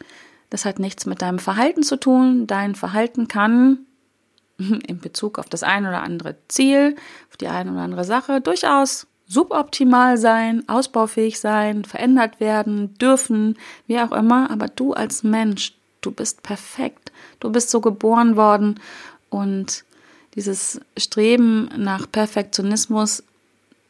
das 0.51 0.65
hat 0.65 0.79
nichts 0.79 1.07
mit 1.07 1.23
deinem 1.23 1.39
Verhalten 1.39 1.83
zu 1.83 1.97
tun. 1.97 2.47
Dein 2.47 2.75
Verhalten 2.75 3.29
kann 3.29 3.87
in 4.59 5.01
Bezug 5.01 5.39
auf 5.39 5.49
das 5.49 5.63
ein 5.63 5.87
oder 5.87 6.03
andere 6.03 6.37
Ziel, 6.49 6.97
auf 7.31 7.37
die 7.37 7.49
eine 7.49 7.73
oder 7.73 7.83
andere 7.83 8.05
Sache 8.05 8.41
durchaus 8.41 9.07
suboptimal 9.27 10.19
sein, 10.19 10.69
ausbaufähig 10.69 11.41
sein, 11.41 11.85
verändert 11.85 12.41
werden, 12.41 12.95
dürfen, 12.99 13.57
wie 13.87 13.99
auch 13.99 14.13
immer. 14.13 14.51
Aber 14.51 14.69
du 14.69 14.93
als 14.93 15.23
Mensch, 15.23 15.75
du 16.05 16.11
bist 16.11 16.43
perfekt. 16.43 17.13
Du 17.41 17.51
bist 17.51 17.71
so 17.71 17.81
geboren 17.81 18.37
worden 18.37 18.81
und 19.31 19.85
dieses 20.35 20.81
Streben 20.97 21.69
nach 21.77 22.11
Perfektionismus 22.11 23.23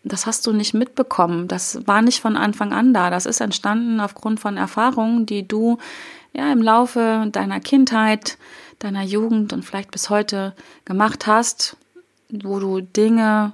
das 0.05 0.27
hast 0.27 0.46
du 0.46 0.53
nicht 0.53 0.74
mitbekommen. 0.74 1.48
Das 1.48 1.87
war 1.87 2.03
nicht 2.03 2.20
von 2.20 2.37
Anfang 2.37 2.72
an 2.72 2.92
da. 2.92 3.09
Das 3.09 3.24
ist 3.24 3.40
entstanden 3.40 4.00
aufgrund 4.00 4.38
von 4.38 4.59
Erfahrungen, 4.59 5.24
die 5.24 5.48
du 5.48 5.79
ja 6.35 6.53
im 6.53 6.61
Laufe 6.61 7.27
deiner 7.33 7.59
Kindheit, 7.61 8.37
deiner 8.81 9.03
Jugend 9.03 9.55
und 9.55 9.64
vielleicht 9.64 9.90
bis 9.90 10.11
heute 10.11 10.55
gemacht 10.85 11.27
hast, 11.27 11.79
wo 12.29 12.59
du 12.59 12.81
Dinge 12.81 13.53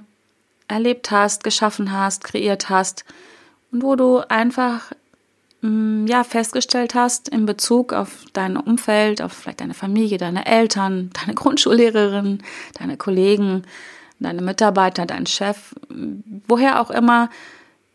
erlebt 0.67 1.09
hast, 1.09 1.43
geschaffen 1.43 1.91
hast, 1.91 2.25
kreiert 2.25 2.69
hast 2.69 3.05
und 3.71 3.81
wo 3.81 3.95
du 3.95 4.19
einfach 4.29 4.91
ja 5.63 6.23
festgestellt 6.23 6.95
hast 6.95 7.29
in 7.29 7.45
Bezug 7.45 7.93
auf 7.93 8.25
dein 8.33 8.57
Umfeld, 8.57 9.21
auf 9.21 9.33
vielleicht 9.33 9.61
deine 9.61 9.75
Familie, 9.75 10.17
deine 10.17 10.45
Eltern, 10.45 11.11
deine 11.21 11.35
Grundschullehrerin, 11.35 12.39
deine 12.73 12.97
Kollegen, 12.97 13.63
deine 14.19 14.41
Mitarbeiter, 14.41 15.05
dein 15.05 15.25
Chef, 15.25 15.75
woher 16.47 16.81
auch 16.81 16.89
immer, 16.89 17.29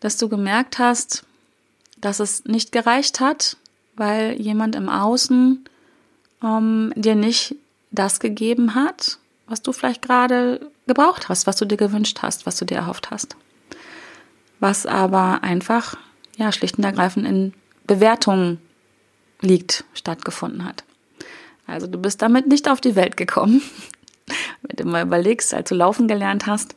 dass 0.00 0.16
du 0.16 0.28
gemerkt 0.28 0.78
hast, 0.78 1.24
dass 1.98 2.20
es 2.20 2.44
nicht 2.44 2.72
gereicht 2.72 3.20
hat, 3.20 3.56
weil 3.96 4.40
jemand 4.40 4.76
im 4.76 4.88
Außen 4.88 5.64
ähm, 6.42 6.92
dir 6.94 7.14
nicht 7.14 7.56
das 7.90 8.20
gegeben 8.20 8.74
hat, 8.74 9.18
was 9.46 9.62
du 9.62 9.72
vielleicht 9.72 10.02
gerade 10.02 10.70
gebraucht 10.86 11.28
hast, 11.28 11.46
was 11.46 11.56
du 11.56 11.64
dir 11.64 11.76
gewünscht 11.76 12.18
hast, 12.22 12.46
was 12.46 12.56
du 12.56 12.64
dir 12.64 12.76
erhofft 12.76 13.10
hast. 13.10 13.36
Was 14.60 14.86
aber 14.86 15.42
einfach, 15.42 15.96
ja, 16.36 16.52
schlicht 16.52 16.78
und 16.78 16.84
ergreifend 16.84 17.26
in 17.26 17.54
Bewertungen 17.86 18.58
liegt, 19.40 19.84
stattgefunden 19.94 20.64
hat. 20.64 20.84
Also 21.66 21.86
du 21.86 21.98
bist 21.98 22.22
damit 22.22 22.46
nicht 22.46 22.68
auf 22.68 22.80
die 22.80 22.96
Welt 22.96 23.16
gekommen. 23.16 23.62
Wenn 24.62 24.76
du 24.76 24.84
mal 24.84 25.02
überlegst, 25.02 25.54
als 25.54 25.68
du 25.68 25.74
laufen 25.74 26.08
gelernt 26.08 26.46
hast, 26.46 26.74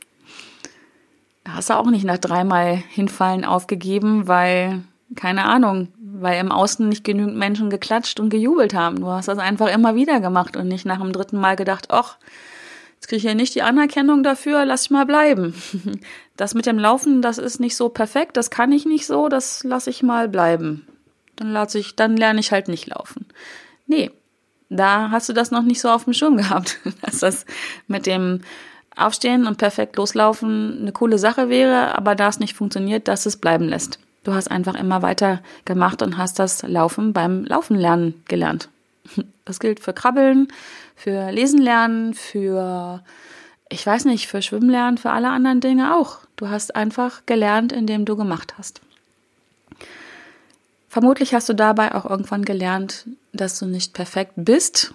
hast 1.47 1.69
du 1.69 1.77
auch 1.77 1.89
nicht 1.89 2.05
nach 2.05 2.17
dreimal 2.17 2.75
hinfallen 2.75 3.45
aufgegeben, 3.45 4.27
weil, 4.27 4.81
keine 5.15 5.45
Ahnung, 5.45 5.89
weil 5.97 6.39
im 6.39 6.51
Außen 6.51 6.87
nicht 6.87 7.03
genügend 7.03 7.37
Menschen 7.37 7.69
geklatscht 7.69 8.19
und 8.19 8.29
gejubelt 8.29 8.73
haben. 8.73 8.99
Du 8.99 9.07
hast 9.07 9.27
das 9.27 9.39
einfach 9.39 9.73
immer 9.73 9.95
wieder 9.95 10.19
gemacht 10.19 10.57
und 10.57 10.67
nicht 10.67 10.85
nach 10.85 10.99
dem 10.99 11.11
dritten 11.11 11.39
Mal 11.39 11.55
gedacht, 11.55 11.87
ach, 11.89 12.17
jetzt 12.95 13.07
kriege 13.07 13.17
ich 13.17 13.23
ja 13.23 13.33
nicht 13.33 13.55
die 13.55 13.61
Anerkennung 13.61 14.21
dafür, 14.23 14.65
lass 14.65 14.83
ich 14.83 14.89
mal 14.91 15.05
bleiben. 15.05 15.53
Das 16.39 16.53
mit 16.53 16.65
dem 16.65 16.79
Laufen, 16.79 17.21
das 17.21 17.37
ist 17.37 17.59
nicht 17.59 17.75
so 17.75 17.89
perfekt, 17.89 18.37
das 18.37 18.49
kann 18.49 18.71
ich 18.71 18.85
nicht 18.85 19.05
so, 19.05 19.27
das 19.27 19.65
lasse 19.65 19.89
ich 19.89 20.03
mal 20.03 20.29
bleiben. 20.29 20.87
Dann 21.35 21.53
ich, 21.73 21.97
dann 21.97 22.15
lerne 22.15 22.39
ich 22.39 22.53
halt 22.53 22.69
nicht 22.69 22.87
laufen. 22.87 23.25
Nee, 23.87 24.09
da 24.69 25.11
hast 25.11 25.27
du 25.27 25.33
das 25.33 25.51
noch 25.51 25.63
nicht 25.63 25.81
so 25.81 25.89
auf 25.89 26.05
dem 26.05 26.13
Schirm 26.13 26.37
gehabt, 26.37 26.79
dass 27.01 27.19
das 27.19 27.45
mit 27.87 28.05
dem 28.05 28.39
Aufstehen 28.95 29.47
und 29.47 29.57
perfekt 29.57 29.97
loslaufen 29.97 30.77
eine 30.79 30.93
coole 30.93 31.17
Sache 31.17 31.49
wäre, 31.49 31.97
aber 31.97 32.15
da 32.15 32.29
es 32.29 32.39
nicht 32.39 32.55
funktioniert, 32.55 33.09
dass 33.09 33.25
es 33.25 33.35
bleiben 33.35 33.67
lässt. 33.67 33.99
Du 34.23 34.33
hast 34.33 34.49
einfach 34.49 34.75
immer 34.75 35.01
weiter 35.01 35.41
gemacht 35.65 36.01
und 36.01 36.17
hast 36.17 36.39
das 36.39 36.63
Laufen 36.63 37.11
beim 37.11 37.43
Laufen 37.43 37.75
lernen 37.75 38.23
gelernt. 38.29 38.69
Das 39.43 39.59
gilt 39.59 39.81
für 39.81 39.93
Krabbeln, 39.93 40.47
für 40.95 41.31
Lesen 41.31 41.59
lernen, 41.59 42.13
für, 42.13 43.03
ich 43.67 43.85
weiß 43.85 44.05
nicht, 44.05 44.27
für 44.27 44.43
Schwimmen 44.43 44.69
lernen, 44.69 44.99
für 44.99 45.09
alle 45.09 45.29
anderen 45.29 45.59
Dinge 45.59 45.95
auch. 45.97 46.19
Du 46.39 46.47
hast 46.47 46.73
einfach 46.73 47.25
gelernt, 47.25 47.73
indem 47.73 48.05
du 48.05 48.15
gemacht 48.15 48.53
hast. 48.57 48.79
Vermutlich 50.87 51.33
hast 51.33 51.49
du 51.49 51.53
dabei 51.53 51.93
auch 51.93 52.09
irgendwann 52.09 52.45
gelernt, 52.45 53.07
dass 53.33 53.59
du 53.59 53.65
nicht 53.65 53.93
perfekt 53.93 54.31
bist, 54.37 54.93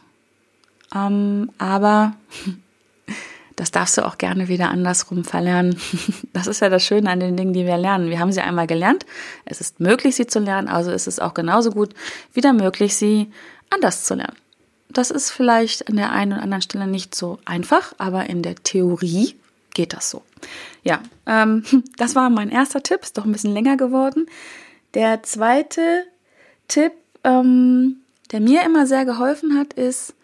ähm, 0.94 1.50
aber 1.58 2.14
das 3.56 3.70
darfst 3.70 3.98
du 3.98 4.06
auch 4.06 4.16
gerne 4.16 4.48
wieder 4.48 4.70
andersrum 4.70 5.22
verlernen. 5.22 5.78
Das 6.32 6.46
ist 6.46 6.60
ja 6.60 6.70
das 6.70 6.82
Schöne 6.82 7.10
an 7.10 7.20
den 7.20 7.36
Dingen, 7.36 7.52
die 7.52 7.66
wir 7.66 7.76
lernen. 7.76 8.08
Wir 8.08 8.20
haben 8.20 8.32
sie 8.32 8.40
einmal 8.40 8.66
gelernt. 8.66 9.04
Es 9.44 9.60
ist 9.60 9.80
möglich, 9.80 10.16
sie 10.16 10.26
zu 10.26 10.38
lernen. 10.38 10.66
Also 10.66 10.92
ist 10.92 11.06
es 11.06 11.20
auch 11.20 11.34
genauso 11.34 11.70
gut 11.70 11.94
wieder 12.32 12.54
möglich, 12.54 12.96
sie 12.96 13.30
anders 13.68 14.04
zu 14.04 14.14
lernen. 14.14 14.36
Das 14.88 15.10
ist 15.10 15.30
vielleicht 15.30 15.88
an 15.88 15.96
der 15.96 16.10
einen 16.10 16.32
oder 16.32 16.42
anderen 16.42 16.62
Stelle 16.62 16.86
nicht 16.86 17.14
so 17.14 17.38
einfach, 17.44 17.92
aber 17.98 18.30
in 18.30 18.42
der 18.42 18.56
Theorie 18.56 19.36
geht 19.74 19.92
das 19.92 20.10
so. 20.10 20.22
Ja, 20.82 21.02
ähm, 21.26 21.64
das 21.96 22.14
war 22.14 22.30
mein 22.30 22.50
erster 22.50 22.82
Tipp. 22.82 23.00
Ist 23.02 23.18
doch 23.18 23.24
ein 23.24 23.32
bisschen 23.32 23.52
länger 23.52 23.76
geworden. 23.76 24.26
Der 24.94 25.22
zweite 25.22 26.04
Tipp, 26.68 26.92
ähm, 27.24 27.96
der 28.32 28.40
mir 28.40 28.64
immer 28.64 28.86
sehr 28.86 29.04
geholfen 29.04 29.58
hat, 29.58 29.74
ist, 29.74 30.14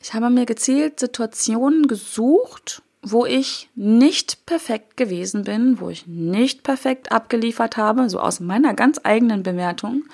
ich 0.00 0.14
habe 0.14 0.30
mir 0.30 0.46
gezielt 0.46 1.00
Situationen 1.00 1.88
gesucht, 1.88 2.82
wo 3.02 3.26
ich 3.26 3.68
nicht 3.74 4.44
perfekt 4.46 4.96
gewesen 4.96 5.44
bin, 5.44 5.80
wo 5.80 5.88
ich 5.88 6.06
nicht 6.06 6.62
perfekt 6.62 7.12
abgeliefert 7.12 7.76
habe, 7.76 8.08
so 8.08 8.20
aus 8.20 8.40
meiner 8.40 8.74
ganz 8.74 9.00
eigenen 9.02 9.42
Bewertung 9.42 10.04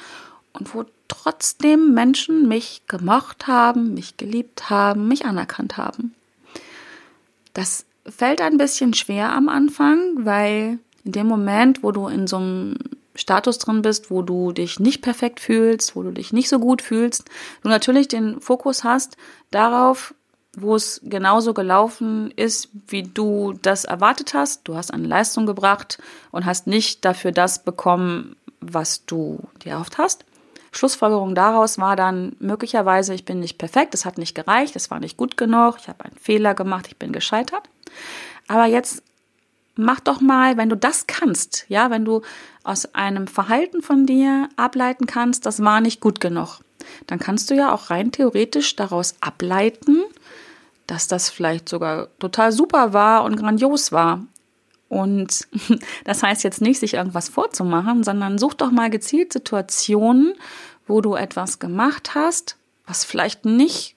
und 0.53 0.75
wo 0.75 0.85
trotzdem 1.09 1.95
Menschen 1.95 2.49
mich 2.49 2.83
gemocht 2.87 3.47
haben, 3.47 3.95
mich 3.95 4.17
geliebt 4.17 4.71
haben, 4.71 5.09
mich 5.09 5.25
anerkannt 5.25 5.77
haben. 5.77 6.15
Das 7.53 7.85
fällt 8.07 8.41
ein 8.41 8.59
bisschen 8.59 8.95
schwer 8.95 9.33
am 9.33 9.49
Anfang, 9.49 10.25
weil 10.25 10.79
in 11.05 11.13
dem 11.13 11.27
Moment, 11.27 11.83
wo 11.83 11.93
du 11.93 12.09
in 12.09 12.27
so 12.27 12.37
einem 12.37 12.77
Status 13.15 13.59
drin 13.59 13.83
bist, 13.83 14.11
wo 14.11 14.23
du 14.23 14.53
dich 14.53 14.81
nicht 14.81 15.03
perfekt 15.03 15.41
fühlst, 15.41 15.95
wo 15.95 16.03
du 16.03 16.11
dich 16.11 16.33
nicht 16.33 16.49
so 16.49 16.59
gut 16.59 16.83
fühlst, 16.83 17.29
du 17.63 17.69
natürlich 17.69 18.09
den 18.09 18.41
Fokus 18.41 18.85
hast 18.85 19.17
darauf, 19.51 20.15
wo 20.57 20.75
es 20.77 21.01
genauso 21.05 21.55
gelaufen 21.55 22.33
ist, 22.37 22.69
wie 22.89 23.03
du 23.03 23.55
das 23.63 23.85
erwartet 23.85 24.35
hast. 24.35 24.67
Du 24.69 24.77
hast 24.77 24.93
eine 24.93 25.07
Leistung 25.07 25.47
gebracht 25.47 25.99
und 26.31 26.45
hast 26.45 26.67
nicht 26.67 27.05
dafür 27.05 27.33
das 27.33 27.65
bekommen, 27.65 28.37
was 28.61 29.05
du 29.05 29.41
dir 29.65 29.73
erhofft 29.73 29.99
hast. 29.99 30.25
Schlussfolgerung 30.75 31.35
daraus 31.35 31.79
war 31.79 31.97
dann 31.97 32.35
möglicherweise, 32.41 33.15
ich 33.15 33.25
bin 33.25 33.41
nicht 33.41 33.59
perfekt, 33.59 33.95
es 33.95 34.05
hat 34.05 34.19
nicht 34.19 34.35
gereicht, 34.35 34.75
es 34.77 34.91
war 34.91 35.01
nicht 35.01 35.17
gut 35.17 35.37
genug, 35.37 35.77
ich 35.79 35.89
habe 35.89 36.05
einen 36.05 36.17
Fehler 36.17 36.55
gemacht, 36.55 36.87
ich 36.89 36.97
bin 36.97 37.13
gescheitert. 37.13 37.69
Aber 38.49 38.67
jetzt 38.67 39.03
mach 39.77 40.01
doch 40.01 40.21
mal, 40.21 40.57
wenn 40.57 40.69
du 40.69 40.77
das 40.77 41.07
kannst, 41.07 41.65
ja, 41.69 41.91
wenn 41.91 42.05
du 42.05 42.23
aus 42.65 42.95
einem 42.95 43.27
Verhalten 43.27 43.83
von 43.83 44.07
dir 44.07 44.49
ableiten 44.57 45.07
kannst, 45.07 45.47
das 45.47 45.63
war 45.63 45.81
nicht 45.81 46.01
gut 46.01 46.21
genug, 46.21 46.59
dann 47.07 47.19
kannst 47.19 47.51
du 47.51 47.55
ja 47.55 47.73
auch 47.73 47.91
rein 47.91 48.13
theoretisch 48.13 48.75
daraus 48.77 49.15
ableiten, 49.21 50.03
dass 50.87 51.09
das 51.09 51.31
vielleicht 51.31 51.69
sogar 51.69 52.09
total 52.19 52.53
super 52.53 52.93
war 52.93 53.25
und 53.25 53.37
grandios 53.37 53.93
war. 53.93 54.25
Und 54.89 55.47
das 56.05 56.23
heißt 56.23 56.45
jetzt 56.45 56.61
nicht, 56.61 56.81
sich 56.81 56.95
irgendwas 56.95 57.29
vorzumachen, 57.29 58.05
sondern 58.05 58.39
such 58.39 58.55
doch 58.55 58.71
mal 58.71 58.91
gezielt 58.91 59.33
Situationen, 59.33 60.35
wo 60.87 61.01
du 61.01 61.15
etwas 61.15 61.59
gemacht 61.59 62.15
hast, 62.15 62.57
was 62.87 63.05
vielleicht 63.05 63.45
nicht, 63.45 63.97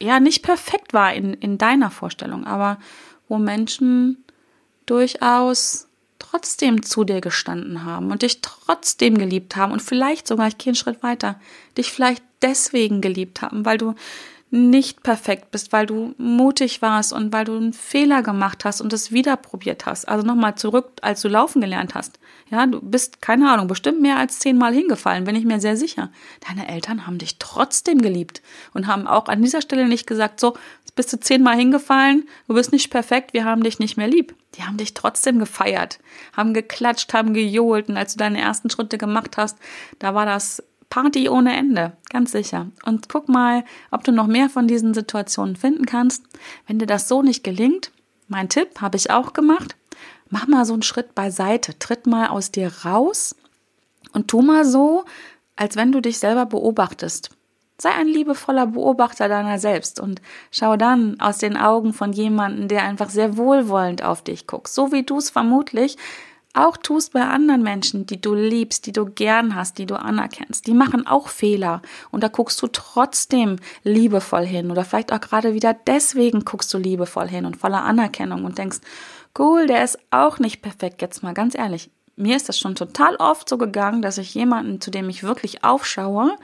ja, 0.00 0.20
nicht 0.20 0.42
perfekt 0.42 0.94
war 0.94 1.12
in, 1.12 1.34
in 1.34 1.58
deiner 1.58 1.90
Vorstellung, 1.90 2.46
aber 2.46 2.78
wo 3.28 3.38
Menschen 3.38 4.24
durchaus 4.86 5.88
trotzdem 6.18 6.82
zu 6.82 7.04
dir 7.04 7.20
gestanden 7.20 7.84
haben 7.84 8.10
und 8.10 8.22
dich 8.22 8.40
trotzdem 8.40 9.18
geliebt 9.18 9.56
haben 9.56 9.72
und 9.72 9.82
vielleicht 9.82 10.26
sogar, 10.26 10.48
ich 10.48 10.58
gehe 10.58 10.70
einen 10.70 10.76
Schritt 10.76 11.02
weiter, 11.02 11.38
dich 11.76 11.90
vielleicht 11.90 12.22
deswegen 12.40 13.00
geliebt 13.00 13.42
haben, 13.42 13.64
weil 13.64 13.78
du 13.78 13.94
nicht 14.54 15.02
perfekt 15.02 15.50
bist, 15.50 15.72
weil 15.72 15.86
du 15.86 16.14
mutig 16.18 16.82
warst 16.82 17.14
und 17.14 17.32
weil 17.32 17.46
du 17.46 17.56
einen 17.56 17.72
Fehler 17.72 18.22
gemacht 18.22 18.66
hast 18.66 18.82
und 18.82 18.92
es 18.92 19.10
wieder 19.10 19.38
probiert 19.38 19.86
hast. 19.86 20.06
Also 20.06 20.26
nochmal 20.26 20.56
zurück, 20.56 20.90
als 21.00 21.22
du 21.22 21.28
laufen 21.28 21.62
gelernt 21.62 21.94
hast. 21.94 22.18
Ja, 22.50 22.66
du 22.66 22.78
bist, 22.82 23.22
keine 23.22 23.50
Ahnung, 23.50 23.66
bestimmt 23.66 24.02
mehr 24.02 24.18
als 24.18 24.40
zehnmal 24.40 24.74
hingefallen, 24.74 25.24
bin 25.24 25.36
ich 25.36 25.46
mir 25.46 25.58
sehr 25.58 25.78
sicher. 25.78 26.12
Deine 26.46 26.68
Eltern 26.68 27.06
haben 27.06 27.16
dich 27.16 27.38
trotzdem 27.38 28.02
geliebt 28.02 28.42
und 28.74 28.88
haben 28.88 29.06
auch 29.06 29.28
an 29.28 29.40
dieser 29.40 29.62
Stelle 29.62 29.88
nicht 29.88 30.06
gesagt, 30.06 30.38
so, 30.38 30.54
jetzt 30.80 30.96
bist 30.96 31.10
du 31.14 31.18
zehnmal 31.18 31.56
hingefallen, 31.56 32.28
du 32.46 32.52
bist 32.52 32.72
nicht 32.72 32.90
perfekt, 32.90 33.32
wir 33.32 33.46
haben 33.46 33.62
dich 33.62 33.78
nicht 33.78 33.96
mehr 33.96 34.08
lieb. 34.08 34.34
Die 34.56 34.64
haben 34.64 34.76
dich 34.76 34.92
trotzdem 34.92 35.38
gefeiert, 35.38 35.98
haben 36.36 36.52
geklatscht, 36.52 37.14
haben 37.14 37.32
gejohlt 37.32 37.88
und 37.88 37.96
als 37.96 38.12
du 38.12 38.18
deine 38.18 38.38
ersten 38.38 38.68
Schritte 38.68 38.98
gemacht 38.98 39.38
hast, 39.38 39.56
da 39.98 40.14
war 40.14 40.26
das 40.26 40.62
Party 40.92 41.30
ohne 41.30 41.56
Ende, 41.56 41.92
ganz 42.10 42.32
sicher. 42.32 42.66
Und 42.84 43.08
guck 43.08 43.30
mal, 43.30 43.64
ob 43.90 44.04
du 44.04 44.12
noch 44.12 44.26
mehr 44.26 44.50
von 44.50 44.68
diesen 44.68 44.92
Situationen 44.92 45.56
finden 45.56 45.86
kannst. 45.86 46.22
Wenn 46.66 46.78
dir 46.78 46.84
das 46.84 47.08
so 47.08 47.22
nicht 47.22 47.42
gelingt, 47.42 47.90
mein 48.28 48.50
Tipp 48.50 48.82
habe 48.82 48.98
ich 48.98 49.10
auch 49.10 49.32
gemacht, 49.32 49.74
mach 50.28 50.48
mal 50.48 50.66
so 50.66 50.74
einen 50.74 50.82
Schritt 50.82 51.14
beiseite, 51.14 51.78
tritt 51.78 52.06
mal 52.06 52.26
aus 52.26 52.50
dir 52.50 52.70
raus 52.84 53.34
und 54.12 54.28
tu 54.28 54.42
mal 54.42 54.66
so, 54.66 55.06
als 55.56 55.76
wenn 55.76 55.92
du 55.92 56.02
dich 56.02 56.18
selber 56.18 56.44
beobachtest. 56.44 57.30
Sei 57.78 57.90
ein 57.90 58.06
liebevoller 58.06 58.66
Beobachter 58.66 59.28
deiner 59.28 59.58
selbst 59.58 59.98
und 59.98 60.20
schau 60.50 60.76
dann 60.76 61.18
aus 61.20 61.38
den 61.38 61.56
Augen 61.56 61.94
von 61.94 62.12
jemandem, 62.12 62.68
der 62.68 62.82
einfach 62.82 63.08
sehr 63.08 63.38
wohlwollend 63.38 64.04
auf 64.04 64.20
dich 64.20 64.46
guckt, 64.46 64.68
so 64.68 64.92
wie 64.92 65.04
du 65.04 65.16
es 65.16 65.30
vermutlich 65.30 65.96
auch 66.54 66.76
tust 66.76 67.12
bei 67.12 67.22
anderen 67.22 67.62
Menschen, 67.62 68.06
die 68.06 68.20
du 68.20 68.34
liebst, 68.34 68.86
die 68.86 68.92
du 68.92 69.06
gern 69.06 69.54
hast, 69.54 69.78
die 69.78 69.86
du 69.86 69.98
anerkennst. 69.98 70.66
Die 70.66 70.74
machen 70.74 71.06
auch 71.06 71.28
Fehler 71.28 71.80
und 72.10 72.22
da 72.22 72.28
guckst 72.28 72.60
du 72.60 72.66
trotzdem 72.66 73.56
liebevoll 73.84 74.44
hin 74.44 74.70
oder 74.70 74.84
vielleicht 74.84 75.12
auch 75.12 75.20
gerade 75.20 75.54
wieder 75.54 75.74
deswegen 75.74 76.44
guckst 76.44 76.72
du 76.74 76.78
liebevoll 76.78 77.28
hin 77.28 77.46
und 77.46 77.56
voller 77.56 77.84
Anerkennung 77.84 78.44
und 78.44 78.58
denkst, 78.58 78.78
cool, 79.38 79.66
der 79.66 79.84
ist 79.84 79.98
auch 80.10 80.38
nicht 80.38 80.60
perfekt, 80.62 81.00
jetzt 81.00 81.22
mal 81.22 81.34
ganz 81.34 81.56
ehrlich. 81.56 81.90
Mir 82.16 82.36
ist 82.36 82.48
das 82.48 82.58
schon 82.58 82.74
total 82.74 83.16
oft 83.16 83.48
so 83.48 83.56
gegangen, 83.56 84.02
dass 84.02 84.18
ich 84.18 84.34
jemanden, 84.34 84.80
zu 84.80 84.90
dem 84.90 85.08
ich 85.08 85.22
wirklich 85.22 85.64
aufschaue, 85.64 86.36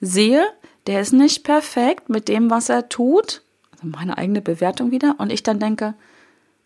sehe, 0.00 0.46
der 0.86 1.00
ist 1.00 1.12
nicht 1.12 1.44
perfekt 1.44 2.10
mit 2.10 2.28
dem, 2.28 2.50
was 2.50 2.68
er 2.68 2.90
tut, 2.90 3.42
also 3.72 3.86
meine 3.86 4.18
eigene 4.18 4.42
Bewertung 4.42 4.90
wieder, 4.90 5.14
und 5.18 5.32
ich 5.32 5.42
dann 5.42 5.58
denke, 5.58 5.94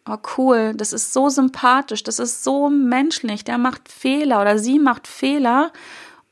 oh 0.09 0.19
cool, 0.37 0.73
das 0.75 0.93
ist 0.93 1.13
so 1.13 1.29
sympathisch, 1.29 2.03
das 2.03 2.19
ist 2.19 2.45
so 2.45 2.69
menschlich, 2.69 3.45
der 3.45 3.59
macht 3.59 3.89
Fehler 3.89 4.41
oder 4.41 4.59
sie 4.59 4.79
macht 4.79 5.07
Fehler 5.07 5.73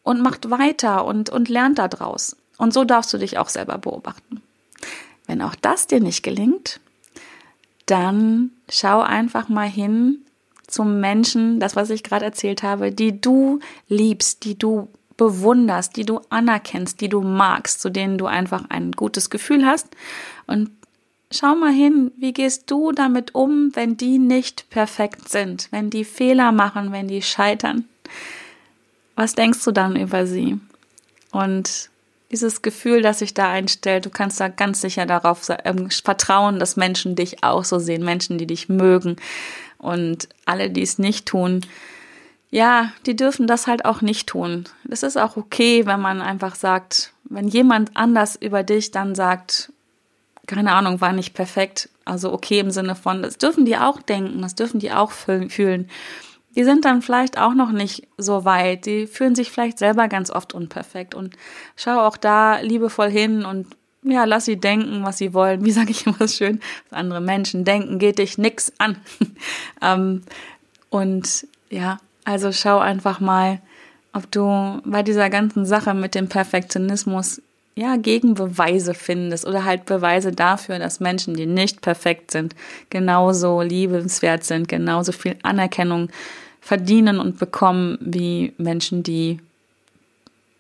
und 0.03 0.23
macht 0.23 0.51
weiter 0.51 1.05
und, 1.05 1.31
und 1.31 1.49
lernt 1.49 1.79
daraus. 1.79 2.37
Und 2.59 2.73
so 2.73 2.85
darfst 2.85 3.13
du 3.13 3.19
dich 3.19 3.39
auch 3.39 3.49
selber 3.49 3.79
beobachten. 3.79 4.43
Wenn 5.27 5.43
auch 5.43 5.55
das 5.55 5.87
dir 5.87 6.01
nicht 6.01 6.23
gelingt, 6.23 6.81
dann 7.87 8.51
schau 8.69 9.01
einfach 9.01 9.49
mal 9.49 9.69
hin, 9.69 10.27
zu 10.67 10.85
Menschen, 10.85 11.61
das, 11.61 11.77
was 11.77 11.91
ich 11.91 12.03
gerade 12.03 12.25
erzählt 12.25 12.63
habe, 12.63 12.93
die 12.93 13.21
du 13.21 13.61
liebst, 13.89 14.45
die 14.45 14.59
du 14.59 14.89
bewunderst, 15.17 15.97
die 15.97 16.05
du 16.05 16.21
anerkennst, 16.29 17.01
die 17.01 17.09
du 17.09 17.23
magst, 17.23 17.81
zu 17.81 17.91
denen 17.91 18.19
du 18.19 18.27
einfach 18.27 18.65
ein 18.69 18.93
gutes 18.93 19.31
Gefühl 19.31 19.65
hast. 19.65 19.89
Und 20.47 20.71
schau 21.31 21.55
mal 21.55 21.73
hin, 21.73 22.13
wie 22.17 22.33
gehst 22.33 22.71
du 22.71 22.93
damit 22.93 23.35
um, 23.35 23.75
wenn 23.75 23.97
die 23.97 24.19
nicht 24.19 24.71
perfekt 24.71 25.29
sind, 25.29 25.69
wenn 25.71 25.91
die 25.91 26.05
Fehler 26.05 26.53
machen, 26.53 26.93
wenn 26.93 27.09
die 27.09 27.23
scheitern? 27.23 27.85
Was 29.15 29.35
denkst 29.35 29.65
du 29.65 29.73
dann 29.73 29.97
über 29.97 30.27
sie? 30.27 30.59
Und 31.33 31.91
dieses 32.31 32.63
Gefühl, 32.63 33.03
das 33.03 33.21
sich 33.21 33.35
da 33.35 33.51
einstellt, 33.51 34.07
du 34.07 34.11
kannst 34.11 34.41
da 34.41 34.49
ganz 34.49 34.81
sicher 34.81 35.07
darauf 35.07 35.49
ähm, 35.65 35.91
vertrauen, 35.91 36.59
dass 36.59 36.77
Menschen 36.77 37.15
dich 37.15 37.43
auch 37.43 37.65
so 37.65 37.79
sehen, 37.79 38.05
Menschen, 38.05 38.39
die 38.39 38.47
dich 38.47 38.69
mögen. 38.69 39.17
Und 39.79 40.29
alle, 40.45 40.71
die 40.71 40.83
es 40.83 40.99
nicht 40.99 41.27
tun, 41.27 41.61
ja, 42.51 42.93
die 43.07 43.17
dürfen 43.17 43.47
das 43.47 43.67
halt 43.67 43.85
auch 43.85 44.01
nicht 44.01 44.29
tun. 44.29 44.65
Es 44.89 45.03
ist 45.03 45.17
auch 45.17 45.37
okay, 45.37 45.87
wenn 45.87 46.01
man 46.01 46.21
einfach 46.21 46.55
sagt, 46.55 47.13
wenn 47.25 47.49
jemand 47.49 47.97
anders 47.97 48.37
über 48.37 48.63
dich 48.63 48.91
dann 48.91 49.15
sagt, 49.15 49.73
keine 50.47 50.73
Ahnung, 50.73 51.01
war 51.01 51.13
nicht 51.13 51.35
perfekt, 51.35 51.89
also 52.05 52.33
okay 52.33 52.61
im 52.61 52.71
Sinne 52.71 52.95
von, 52.95 53.23
das 53.23 53.39
dürfen 53.39 53.65
die 53.65 53.77
auch 53.77 54.01
denken, 54.01 54.43
das 54.43 54.55
dürfen 54.55 54.81
die 54.81 54.93
auch 54.93 55.11
fühlen. 55.11 55.89
Die 56.55 56.65
sind 56.65 56.85
dann 56.85 57.03
vielleicht 57.03 57.39
auch 57.39 57.53
noch 57.53 57.71
nicht 57.71 58.09
so 58.17 58.45
weit, 58.45 58.87
die 58.87 59.07
fühlen 59.07 59.35
sich 59.35 59.51
vielleicht 59.51 59.79
selber 59.79 60.09
ganz 60.09 60.31
oft 60.31 60.55
unperfekt 60.55 61.15
und 61.15 61.37
schau 61.77 62.01
auch 62.01 62.17
da 62.17 62.61
liebevoll 62.61 63.11
hin 63.11 63.45
und 63.45 63.67
ja, 64.03 64.25
lass 64.25 64.45
sie 64.45 64.57
denken, 64.57 65.05
was 65.05 65.19
sie 65.19 65.35
wollen. 65.35 65.65
Wie 65.65 65.71
sage 65.73 65.91
ich 65.91 66.07
immer 66.07 66.29
schön, 66.29 66.61
was 66.89 66.99
andere 66.99 67.21
Menschen 67.21 67.65
denken, 67.65 67.99
geht 67.99 68.19
dich 68.19 68.39
nix 68.39 68.73
an. 68.79 68.97
ähm, 69.83 70.23
und 70.91 71.47
ja, 71.69 71.99
also 72.25 72.53
schau 72.53 72.79
einfach 72.79 73.21
mal, 73.21 73.61
ob 74.13 74.31
du 74.31 74.81
bei 74.85 75.03
dieser 75.03 75.29
ganzen 75.29 75.67
Sache 75.67 75.93
mit 75.93 76.15
dem 76.15 76.29
Perfektionismus 76.29 77.43
ja 77.77 77.97
Gegenbeweise 77.97 78.95
findest 78.95 79.47
oder 79.47 79.65
halt 79.65 79.85
Beweise 79.85 80.33
dafür, 80.33 80.79
dass 80.79 80.99
Menschen, 80.99 81.35
die 81.35 81.47
nicht 81.47 81.83
perfekt 81.83 82.31
sind, 82.31 82.57
genauso 82.91 83.61
liebenswert 83.61 84.45
sind, 84.45 84.69
genauso 84.69 85.13
viel 85.13 85.37
Anerkennung 85.43 86.09
verdienen 86.61 87.21
und 87.21 87.39
bekommen 87.39 87.99
wie 88.01 88.55
Menschen, 88.57 89.03
die 89.03 89.41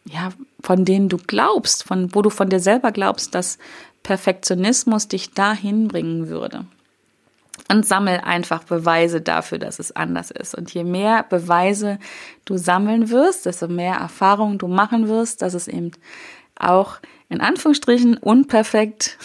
ja, 0.04 0.28
von 0.60 0.84
denen 0.84 1.08
du 1.08 1.16
glaubst, 1.16 1.82
von 1.82 2.14
wo 2.14 2.22
du 2.22 2.30
von 2.30 2.48
dir 2.48 2.60
selber 2.60 2.92
glaubst, 2.92 3.34
dass 3.34 3.58
Perfektionismus 4.04 5.08
dich 5.08 5.32
dahin 5.32 5.88
bringen 5.88 6.28
würde 6.28 6.64
und 7.68 7.86
sammel 7.86 8.20
einfach 8.20 8.62
Beweise 8.62 9.20
dafür, 9.20 9.58
dass 9.58 9.78
es 9.80 9.94
anders 9.94 10.30
ist. 10.30 10.54
Und 10.54 10.72
je 10.72 10.84
mehr 10.84 11.24
Beweise 11.28 11.98
du 12.44 12.56
sammeln 12.56 13.10
wirst, 13.10 13.46
desto 13.46 13.66
mehr 13.66 13.96
Erfahrungen 13.96 14.58
du 14.58 14.68
machen 14.68 15.08
wirst, 15.08 15.42
dass 15.42 15.54
es 15.54 15.66
eben 15.66 15.90
auch 16.56 16.98
in 17.28 17.40
Anführungsstrichen 17.40 18.16
unperfekt 18.16 19.18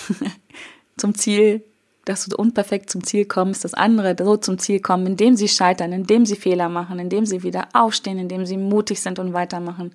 zum 0.97 1.15
Ziel, 1.15 1.63
dass 2.05 2.25
du 2.25 2.35
unperfekt 2.35 2.89
zum 2.89 3.03
Ziel 3.03 3.25
kommst, 3.25 3.63
dass 3.63 3.73
andere 3.73 4.15
so 4.19 4.37
zum 4.37 4.57
Ziel 4.57 4.79
kommen, 4.79 5.05
indem 5.05 5.35
sie 5.35 5.47
scheitern, 5.47 5.91
indem 5.91 6.25
sie 6.25 6.35
Fehler 6.35 6.69
machen, 6.69 6.99
indem 6.99 7.25
sie 7.25 7.43
wieder 7.43 7.67
aufstehen, 7.73 8.17
indem 8.17 8.45
sie 8.45 8.57
mutig 8.57 9.01
sind 9.01 9.19
und 9.19 9.33
weitermachen. 9.33 9.93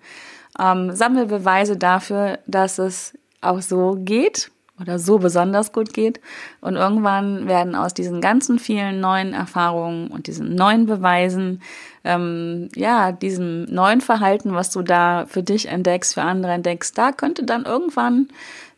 Ähm, 0.58 0.94
sammel 0.94 1.26
Beweise 1.26 1.76
dafür, 1.76 2.38
dass 2.46 2.78
es 2.78 3.12
auch 3.40 3.60
so 3.60 3.98
geht 3.98 4.50
oder 4.80 4.98
so 4.98 5.18
besonders 5.18 5.72
gut 5.72 5.94
geht. 5.94 6.20
Und 6.60 6.76
irgendwann 6.76 7.48
werden 7.48 7.74
aus 7.74 7.94
diesen 7.94 8.20
ganzen 8.20 8.58
vielen 8.58 9.00
neuen 9.00 9.32
Erfahrungen 9.32 10.08
und 10.08 10.26
diesen 10.26 10.54
neuen 10.54 10.86
Beweisen, 10.86 11.62
ähm, 12.04 12.68
ja, 12.74 13.12
diesem 13.12 13.64
neuen 13.64 14.00
Verhalten, 14.00 14.54
was 14.54 14.70
du 14.70 14.82
da 14.82 15.26
für 15.26 15.42
dich 15.42 15.68
entdeckst, 15.68 16.14
für 16.14 16.22
andere 16.22 16.52
entdeckst, 16.52 16.96
da 16.96 17.12
könnte 17.12 17.44
dann 17.44 17.64
irgendwann 17.64 18.28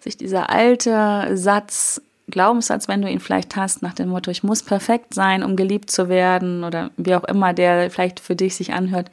sich 0.01 0.17
dieser 0.17 0.51
alte 0.51 1.37
Satz, 1.37 2.01
Glaubenssatz, 2.31 2.89
wenn 2.89 3.01
du 3.01 3.11
ihn 3.11 3.21
vielleicht 3.21 3.57
hast, 3.57 3.83
nach 3.83 3.95
dem 3.95 4.11
Motto, 4.11 4.31
ich 4.31 4.43
muss 4.43 4.63
perfekt 4.63 5.15
sein, 5.15 5.43
um 5.43 5.57
geliebt 5.57 5.91
zu 5.91 6.11
werden 6.11 6.63
oder 6.63 6.91
wie 6.99 7.15
auch 7.15 7.25
immer 7.25 7.55
der 7.55 7.91
vielleicht 7.91 8.21
für 8.21 8.37
dich 8.37 8.55
sich 8.55 8.75
anhört, 8.75 9.11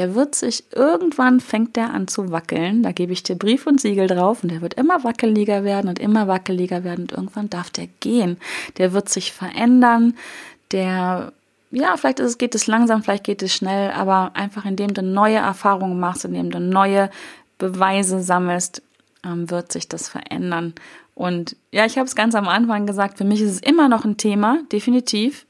der 0.00 0.14
wird 0.14 0.34
sich 0.34 0.64
irgendwann 0.74 1.40
fängt 1.40 1.76
der 1.76 1.92
an 1.92 2.08
zu 2.08 2.32
wackeln. 2.32 2.82
Da 2.82 2.90
gebe 2.90 3.12
ich 3.12 3.22
dir 3.22 3.36
Brief 3.36 3.66
und 3.66 3.82
Siegel 3.82 4.06
drauf 4.06 4.42
und 4.42 4.50
der 4.50 4.62
wird 4.62 4.72
immer 4.72 5.04
wackeliger 5.04 5.62
werden 5.62 5.90
und 5.90 5.98
immer 5.98 6.26
wackeliger 6.26 6.84
werden 6.84 7.02
und 7.02 7.12
irgendwann 7.12 7.50
darf 7.50 7.68
der 7.68 7.86
gehen. 8.00 8.38
Der 8.78 8.94
wird 8.94 9.10
sich 9.10 9.30
verändern. 9.30 10.14
Der 10.72 11.34
ja, 11.70 11.98
vielleicht 11.98 12.18
es, 12.18 12.38
geht 12.38 12.54
es 12.54 12.66
langsam, 12.66 13.02
vielleicht 13.02 13.24
geht 13.24 13.42
es 13.42 13.54
schnell, 13.54 13.90
aber 13.90 14.30
einfach 14.32 14.64
indem 14.64 14.94
du 14.94 15.02
neue 15.02 15.36
Erfahrungen 15.36 16.00
machst, 16.00 16.24
indem 16.24 16.50
du 16.50 16.60
neue 16.60 17.10
Beweise 17.58 18.22
sammelst, 18.22 18.80
ähm, 19.22 19.50
wird 19.50 19.70
sich 19.70 19.86
das 19.86 20.08
verändern. 20.08 20.72
Und 21.14 21.56
ja, 21.72 21.84
ich 21.84 21.98
habe 21.98 22.06
es 22.06 22.16
ganz 22.16 22.34
am 22.34 22.48
Anfang 22.48 22.86
gesagt, 22.86 23.18
für 23.18 23.24
mich 23.24 23.42
ist 23.42 23.50
es 23.50 23.60
immer 23.60 23.90
noch 23.90 24.06
ein 24.06 24.16
Thema, 24.16 24.60
definitiv. 24.72 25.44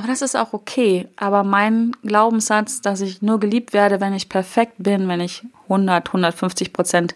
Aber 0.00 0.08
das 0.08 0.22
ist 0.22 0.34
auch 0.34 0.54
okay. 0.54 1.08
Aber 1.16 1.44
mein 1.44 1.92
Glaubenssatz, 2.02 2.80
dass 2.80 3.02
ich 3.02 3.20
nur 3.20 3.38
geliebt 3.38 3.74
werde, 3.74 4.00
wenn 4.00 4.14
ich 4.14 4.30
perfekt 4.30 4.76
bin, 4.78 5.08
wenn 5.08 5.20
ich 5.20 5.42
100, 5.64 6.06
150 6.06 6.72
Prozent 6.72 7.14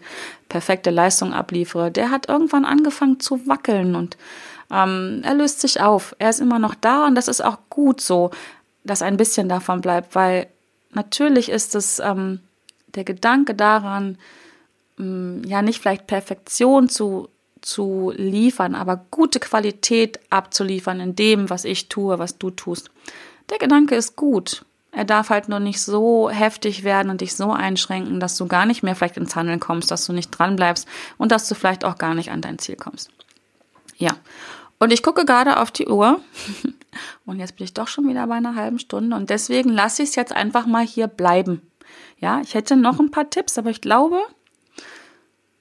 perfekte 0.49 0.91
Leistung 0.91 1.33
abliefere, 1.33 1.89
der 1.89 2.11
hat 2.11 2.29
irgendwann 2.29 2.63
angefangen 2.63 3.19
zu 3.19 3.47
wackeln 3.47 3.95
und 3.95 4.17
ähm, 4.71 5.21
er 5.23 5.33
löst 5.33 5.61
sich 5.61 5.81
auf. 5.81 6.15
Er 6.19 6.29
ist 6.29 6.39
immer 6.39 6.59
noch 6.59 6.75
da 6.75 7.07
und 7.07 7.15
das 7.15 7.27
ist 7.27 7.43
auch 7.43 7.57
gut 7.71 8.01
so, 8.01 8.29
dass 8.83 9.01
ein 9.01 9.17
bisschen 9.17 9.49
davon 9.49 9.81
bleibt, 9.81 10.13
weil 10.13 10.45
natürlich 10.91 11.49
ist 11.49 11.73
es 11.73 11.97
ähm, 11.97 12.39
der 12.93 13.03
Gedanke 13.03 13.55
daran, 13.55 14.19
ähm, 14.99 15.41
ja 15.43 15.63
nicht 15.63 15.81
vielleicht 15.81 16.05
Perfektion 16.05 16.87
zu 16.87 17.29
zu 17.65 18.13
liefern, 18.15 18.75
aber 18.75 19.05
gute 19.09 19.39
Qualität 19.39 20.19
abzuliefern 20.29 20.99
in 20.99 21.15
dem, 21.15 21.49
was 21.49 21.65
ich 21.65 21.89
tue, 21.89 22.19
was 22.19 22.37
du 22.37 22.51
tust. 22.51 22.91
Der 23.49 23.57
Gedanke 23.57 23.95
ist 23.95 24.15
gut. 24.15 24.65
Er 24.91 25.03
darf 25.03 25.29
halt 25.29 25.49
nur 25.49 25.59
nicht 25.59 25.81
so 25.81 26.29
heftig 26.29 26.83
werden 26.83 27.09
und 27.09 27.21
dich 27.21 27.35
so 27.35 27.51
einschränken, 27.51 28.19
dass 28.19 28.37
du 28.37 28.45
gar 28.45 28.65
nicht 28.67 28.83
mehr 28.83 28.95
vielleicht 28.95 29.17
ins 29.17 29.35
Handeln 29.35 29.59
kommst, 29.59 29.89
dass 29.89 30.05
du 30.05 30.13
nicht 30.13 30.29
dran 30.29 30.55
bleibst 30.55 30.87
und 31.17 31.31
dass 31.31 31.49
du 31.49 31.55
vielleicht 31.55 31.83
auch 31.83 31.97
gar 31.97 32.13
nicht 32.13 32.31
an 32.31 32.41
dein 32.41 32.59
Ziel 32.59 32.75
kommst. 32.75 33.09
Ja. 33.97 34.15
Und 34.77 34.93
ich 34.93 35.01
gucke 35.01 35.25
gerade 35.25 35.59
auf 35.59 35.71
die 35.71 35.87
Uhr 35.87 36.19
und 37.25 37.39
jetzt 37.39 37.57
bin 37.57 37.65
ich 37.65 37.73
doch 37.73 37.87
schon 37.87 38.07
wieder 38.07 38.27
bei 38.27 38.35
einer 38.35 38.55
halben 38.55 38.77
Stunde 38.77 39.15
und 39.15 39.31
deswegen 39.31 39.69
lasse 39.69 40.03
ich 40.03 40.09
es 40.09 40.15
jetzt 40.15 40.33
einfach 40.33 40.67
mal 40.67 40.85
hier 40.85 41.07
bleiben. 41.07 41.61
Ja, 42.19 42.41
ich 42.41 42.53
hätte 42.53 42.75
noch 42.75 42.99
ein 42.99 43.11
paar 43.11 43.29
Tipps, 43.29 43.57
aber 43.57 43.71
ich 43.71 43.81
glaube, 43.81 44.19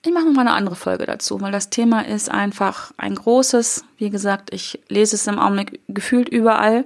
ich 0.04 0.12
mache 0.12 0.26
noch 0.26 0.34
mal 0.34 0.42
eine 0.42 0.52
andere 0.52 0.76
Folge 0.76 1.06
dazu, 1.06 1.40
weil 1.40 1.50
das 1.50 1.70
Thema 1.70 2.06
ist 2.06 2.30
einfach 2.30 2.92
ein 2.98 3.14
großes. 3.14 3.84
Wie 3.96 4.10
gesagt, 4.10 4.52
ich 4.52 4.78
lese 4.88 5.16
es 5.16 5.26
im 5.26 5.38
Augenblick 5.38 5.80
gefühlt 5.88 6.28
überall. 6.28 6.84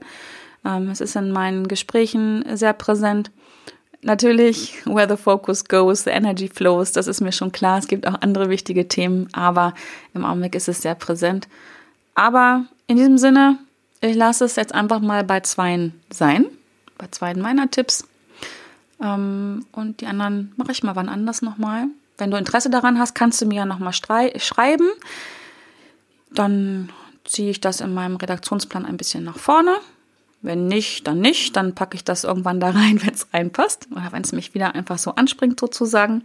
Ähm, 0.65 0.89
es 0.91 1.01
ist 1.01 1.17
in 1.17 1.33
meinen 1.33 1.67
Gesprächen 1.67 2.45
sehr 2.57 2.73
präsent. 2.75 3.33
Natürlich, 4.03 4.87
where 4.87 5.09
the 5.09 5.21
focus 5.21 5.65
goes, 5.65 6.05
the 6.05 6.11
energy 6.11 6.49
flows, 6.49 6.93
das 6.93 7.09
ist 7.09 7.21
mir 7.21 7.33
schon 7.33 7.51
klar. 7.51 7.79
Es 7.79 7.89
gibt 7.89 8.07
auch 8.07 8.21
andere 8.21 8.51
wichtige 8.51 8.87
Themen, 8.87 9.29
aber 9.33 9.75
im 10.15 10.25
Augenblick 10.25 10.55
ist 10.55 10.69
es 10.69 10.83
sehr 10.83 10.95
präsent. 10.95 11.49
Aber 12.15 12.67
in 12.87 12.97
diesem 12.97 13.19
Sinne, 13.19 13.59
ich 14.01 14.15
lasse 14.15 14.45
es 14.45 14.55
jetzt 14.55 14.73
einfach 14.73 15.01
mal 15.01 15.25
bei 15.25 15.41
zweien 15.41 15.93
sein, 16.09 16.47
bei 16.97 17.09
zweien 17.11 17.41
meiner 17.41 17.69
Tipps. 17.69 18.07
Ähm, 19.03 19.67
und 19.73 20.01
die 20.01 20.07
anderen 20.07 20.53
mache 20.57 20.71
ich 20.71 20.85
mal 20.85 20.95
wann 20.95 21.09
anders 21.09 21.43
nochmal. 21.43 21.89
Wenn 22.19 22.31
du 22.31 22.37
Interesse 22.37 22.71
daran 22.71 22.99
hast, 22.99 23.15
kannst 23.15 23.41
du 23.41 23.47
mir 23.47 23.57
ja 23.57 23.67
nochmal 23.67 23.93
schreiben. 23.93 24.89
Dann 26.31 26.91
ziehe 27.25 27.51
ich 27.51 27.61
das 27.61 27.81
in 27.81 27.95
meinem 27.95 28.17
Redaktionsplan 28.17 28.85
ein 28.85 28.97
bisschen 28.97 29.25
nach 29.25 29.39
vorne. 29.39 29.77
Wenn 30.43 30.67
nicht, 30.69 31.07
dann 31.07 31.21
nicht. 31.21 31.57
Dann 31.57 31.75
packe 31.75 31.97
ich 31.97 32.05
das 32.05 32.25
irgendwann 32.25 32.61
da 32.61 32.71
rein, 32.71 33.01
wenn 33.05 33.15
es 33.15 33.33
reinpasst. 33.33 33.89
Oder 33.93 34.13
wenn 34.13 34.23
es 34.23 34.33
mich 34.33 34.55
wieder 34.55 34.75
einfach 34.75 34.99
so 34.99 35.15
anspringt 35.15 35.59
sozusagen. 35.61 36.25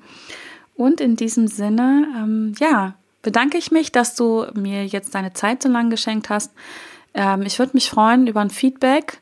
Und 0.75 0.99
in 0.99 1.15
diesem 1.15 1.47
Sinne, 1.47 2.08
ähm, 2.17 2.53
ja, 2.60 2.95
bedanke 3.21 3.58
ich 3.58 3.71
mich, 3.71 3.91
dass 3.91 4.15
du 4.15 4.47
mir 4.53 4.86
jetzt 4.86 5.15
deine 5.15 5.34
Zeit 5.34 5.63
so 5.63 5.69
lang 5.69 5.89
geschenkt 5.89 6.29
hast. 6.29 6.51
Ähm, 7.13 7.43
ich 7.43 7.60
würde 7.60 7.73
mich 7.75 7.89
freuen 7.89 8.27
über 8.27 8.41
ein 8.41 8.49
Feedback 8.49 9.21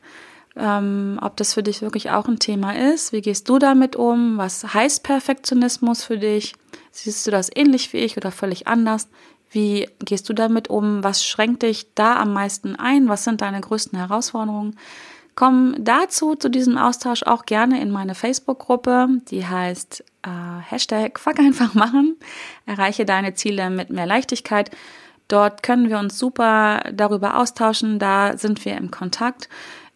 ähm, 0.56 1.18
ob 1.22 1.36
das 1.36 1.54
für 1.54 1.62
dich 1.62 1.82
wirklich 1.82 2.10
auch 2.10 2.28
ein 2.28 2.38
Thema 2.38 2.76
ist. 2.76 3.12
Wie 3.12 3.22
gehst 3.22 3.48
du 3.48 3.58
damit 3.58 3.96
um? 3.96 4.36
Was 4.36 4.74
heißt 4.74 5.02
Perfektionismus 5.02 6.04
für 6.04 6.18
dich? 6.18 6.54
Siehst 6.92 7.26
du 7.26 7.30
das 7.30 7.50
ähnlich 7.54 7.92
wie 7.92 7.98
ich 7.98 8.16
oder 8.16 8.30
völlig 8.30 8.68
anders? 8.68 9.08
Wie 9.50 9.88
gehst 9.98 10.28
du 10.28 10.32
damit 10.32 10.68
um? 10.68 11.02
Was 11.02 11.24
schränkt 11.24 11.62
dich 11.62 11.94
da 11.94 12.16
am 12.16 12.32
meisten 12.32 12.76
ein? 12.76 13.08
Was 13.08 13.24
sind 13.24 13.40
deine 13.40 13.60
größten 13.60 13.98
Herausforderungen? 13.98 14.78
Komm 15.34 15.74
dazu, 15.78 16.34
zu 16.34 16.50
diesem 16.50 16.76
Austausch 16.76 17.22
auch 17.22 17.46
gerne 17.46 17.80
in 17.80 17.90
meine 17.90 18.14
Facebook-Gruppe, 18.14 19.08
die 19.30 19.46
heißt 19.46 20.04
äh, 20.22 20.28
Hashtag 20.70 21.18
Fuck 21.18 21.38
einfach 21.38 21.74
machen. 21.74 22.16
Erreiche 22.66 23.06
deine 23.06 23.34
Ziele 23.34 23.70
mit 23.70 23.88
mehr 23.90 24.06
Leichtigkeit. 24.06 24.70
Dort 25.28 25.62
können 25.62 25.88
wir 25.88 25.98
uns 25.98 26.18
super 26.18 26.82
darüber 26.92 27.38
austauschen, 27.38 27.98
da 27.98 28.36
sind 28.36 28.64
wir 28.66 28.76
im 28.76 28.90
Kontakt. 28.90 29.48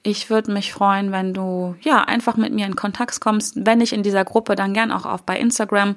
ich 0.02 0.30
würde 0.30 0.52
mich 0.52 0.72
freuen, 0.72 1.10
wenn 1.10 1.34
du 1.34 1.74
ja 1.80 2.04
einfach 2.04 2.36
mit 2.36 2.52
mir 2.52 2.64
in 2.64 2.76
Kontakt 2.76 3.20
kommst. 3.20 3.54
Wenn 3.66 3.78
nicht 3.78 3.92
in 3.92 4.04
dieser 4.04 4.24
Gruppe, 4.24 4.54
dann 4.54 4.72
gern 4.72 4.92
auch 4.92 5.04
auf 5.04 5.24
bei 5.24 5.36
Instagram. 5.38 5.96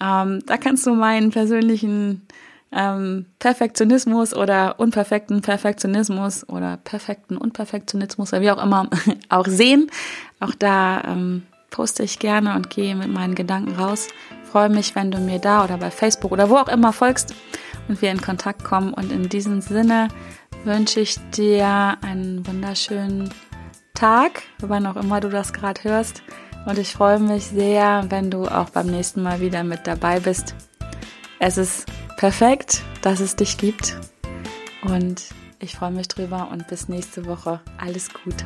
Ähm, 0.00 0.40
da 0.46 0.56
kannst 0.56 0.86
du 0.86 0.94
meinen 0.94 1.30
persönlichen 1.30 2.26
ähm, 2.72 3.26
Perfektionismus 3.38 4.34
oder 4.34 4.78
unperfekten 4.78 5.40
Perfektionismus 5.40 6.48
oder 6.48 6.76
perfekten 6.76 7.36
Unperfektionismus 7.36 8.32
oder 8.32 8.42
wie 8.42 8.50
auch 8.50 8.62
immer 8.62 8.88
auch 9.28 9.46
sehen. 9.46 9.90
Auch 10.40 10.54
da 10.54 11.02
ähm, 11.04 11.44
poste 11.70 12.02
ich 12.02 12.18
gerne 12.18 12.54
und 12.54 12.70
gehe 12.70 12.94
mit 12.94 13.08
meinen 13.08 13.34
Gedanken 13.34 13.74
raus. 13.74 14.08
Freue 14.44 14.68
mich, 14.68 14.94
wenn 14.94 15.10
du 15.10 15.18
mir 15.18 15.38
da 15.38 15.64
oder 15.64 15.78
bei 15.78 15.90
Facebook 15.90 16.32
oder 16.32 16.48
wo 16.50 16.56
auch 16.56 16.68
immer 16.68 16.92
folgst 16.92 17.34
und 17.88 18.00
wir 18.02 18.10
in 18.10 18.20
Kontakt 18.20 18.64
kommen. 18.64 18.92
Und 18.94 19.12
in 19.12 19.28
diesem 19.28 19.60
Sinne 19.60 20.08
wünsche 20.64 21.00
ich 21.00 21.16
dir 21.30 21.96
einen 22.02 22.46
wunderschönen 22.46 23.30
Tag, 23.94 24.42
wann 24.60 24.86
auch 24.86 24.96
immer 24.96 25.20
du 25.20 25.28
das 25.28 25.52
gerade 25.52 25.82
hörst. 25.84 26.22
Und 26.66 26.78
ich 26.78 26.92
freue 26.92 27.18
mich 27.18 27.46
sehr, 27.46 28.04
wenn 28.08 28.30
du 28.30 28.46
auch 28.46 28.70
beim 28.70 28.86
nächsten 28.86 29.22
Mal 29.22 29.40
wieder 29.40 29.64
mit 29.64 29.86
dabei 29.86 30.20
bist. 30.20 30.54
Es 31.38 31.56
ist 31.56 31.86
perfekt, 32.16 32.82
dass 33.02 33.20
es 33.20 33.36
dich 33.36 33.56
gibt. 33.56 33.96
Und 34.82 35.22
ich 35.60 35.76
freue 35.76 35.90
mich 35.90 36.08
drüber 36.08 36.48
und 36.52 36.68
bis 36.68 36.88
nächste 36.88 37.26
Woche. 37.26 37.60
Alles 37.78 38.10
Gute. 38.12 38.44